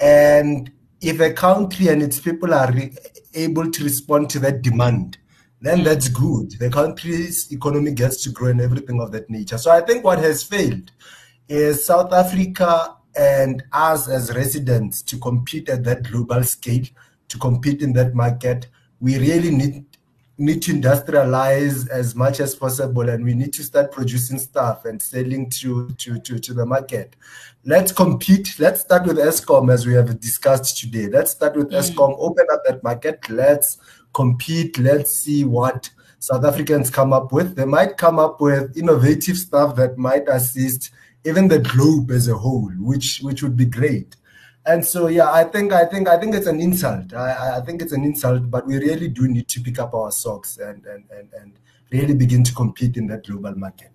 and 0.00 0.72
if 1.00 1.20
a 1.20 1.32
country 1.32 1.88
and 1.88 2.02
its 2.02 2.20
people 2.20 2.52
are 2.52 2.70
re- 2.72 2.94
able 3.34 3.70
to 3.70 3.84
respond 3.84 4.28
to 4.30 4.38
that 4.40 4.62
demand, 4.62 5.18
then 5.60 5.80
mm. 5.80 5.84
that's 5.84 6.08
good. 6.08 6.52
The 6.58 6.70
country's 6.70 7.50
economy 7.52 7.92
gets 7.92 8.22
to 8.24 8.30
grow 8.30 8.48
and 8.48 8.60
everything 8.60 9.00
of 9.00 9.12
that 9.12 9.30
nature. 9.30 9.58
So 9.58 9.70
I 9.70 9.80
think 9.80 10.04
what 10.04 10.18
has 10.18 10.42
failed 10.42 10.90
is 11.50 11.84
South 11.84 12.12
Africa 12.12 12.96
and 13.16 13.64
us 13.72 14.08
as 14.08 14.32
residents 14.36 15.02
to 15.02 15.18
compete 15.18 15.68
at 15.68 15.82
that 15.82 16.04
global 16.04 16.44
scale, 16.44 16.84
to 17.28 17.38
compete 17.38 17.82
in 17.82 17.92
that 17.94 18.14
market. 18.14 18.68
We 19.00 19.18
really 19.18 19.50
need 19.50 19.84
need 20.38 20.62
to 20.62 20.72
industrialize 20.72 21.86
as 21.90 22.14
much 22.14 22.40
as 22.40 22.54
possible 22.54 23.06
and 23.10 23.22
we 23.22 23.34
need 23.34 23.52
to 23.52 23.62
start 23.62 23.92
producing 23.92 24.38
stuff 24.38 24.86
and 24.86 25.02
selling 25.02 25.50
to, 25.50 25.90
to, 25.98 26.18
to, 26.18 26.38
to 26.38 26.54
the 26.54 26.64
market. 26.64 27.14
Let's 27.66 27.92
compete. 27.92 28.54
Let's 28.58 28.80
start 28.80 29.04
with 29.04 29.18
Eskom 29.18 29.70
as 29.70 29.86
we 29.86 29.92
have 29.92 30.18
discussed 30.18 30.78
today. 30.78 31.08
Let's 31.08 31.32
start 31.32 31.56
with 31.56 31.70
mm. 31.70 31.78
Eskom, 31.78 32.16
open 32.18 32.46
up 32.50 32.62
that 32.66 32.82
market. 32.82 33.28
Let's 33.28 33.76
compete. 34.14 34.78
Let's 34.78 35.10
see 35.10 35.44
what 35.44 35.90
South 36.20 36.46
Africans 36.46 36.88
come 36.88 37.12
up 37.12 37.32
with. 37.32 37.54
They 37.54 37.66
might 37.66 37.98
come 37.98 38.18
up 38.18 38.40
with 38.40 38.78
innovative 38.78 39.36
stuff 39.36 39.76
that 39.76 39.98
might 39.98 40.26
assist 40.26 40.90
even 41.24 41.48
the 41.48 41.58
globe 41.58 42.10
as 42.10 42.28
a 42.28 42.36
whole, 42.36 42.70
which 42.78 43.20
which 43.22 43.42
would 43.42 43.56
be 43.56 43.66
great. 43.66 44.16
And 44.66 44.84
so, 44.84 45.06
yeah, 45.06 45.30
I 45.30 45.44
think, 45.44 45.72
I 45.72 45.86
think, 45.86 46.06
I 46.06 46.18
think 46.18 46.34
it's 46.34 46.46
an 46.46 46.60
insult. 46.60 47.14
I, 47.14 47.56
I 47.56 47.60
think 47.62 47.80
it's 47.80 47.92
an 47.92 48.04
insult, 48.04 48.50
but 48.50 48.66
we 48.66 48.76
really 48.76 49.08
do 49.08 49.26
need 49.26 49.48
to 49.48 49.60
pick 49.60 49.78
up 49.78 49.94
our 49.94 50.12
socks 50.12 50.58
and, 50.58 50.84
and, 50.84 51.04
and, 51.10 51.32
and 51.32 51.52
really 51.90 52.14
begin 52.14 52.44
to 52.44 52.54
compete 52.54 52.98
in 52.98 53.06
that 53.06 53.26
global 53.26 53.56
market. 53.56 53.90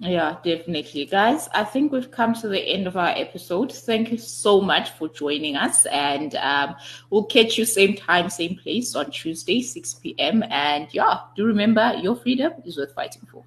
Yeah, 0.00 0.36
definitely. 0.44 1.06
Guys, 1.06 1.48
I 1.52 1.64
think 1.64 1.92
we've 1.92 2.10
come 2.10 2.32
to 2.34 2.48
the 2.48 2.60
end 2.60 2.86
of 2.86 2.96
our 2.96 3.08
episode. 3.08 3.72
Thank 3.72 4.12
you 4.12 4.18
so 4.18 4.60
much 4.60 4.90
for 4.90 5.08
joining 5.08 5.56
us. 5.56 5.86
And 5.86 6.36
um, 6.36 6.76
we'll 7.10 7.24
catch 7.24 7.58
you 7.58 7.64
same 7.64 7.96
time, 7.96 8.30
same 8.30 8.56
place 8.56 8.94
on 8.94 9.10
Tuesday, 9.10 9.60
6 9.60 9.94
p.m. 9.94 10.44
And 10.50 10.86
yeah, 10.92 11.18
do 11.36 11.44
remember 11.44 11.94
your 12.00 12.14
freedom 12.14 12.52
is 12.64 12.78
worth 12.78 12.94
fighting 12.94 13.26
for. 13.30 13.44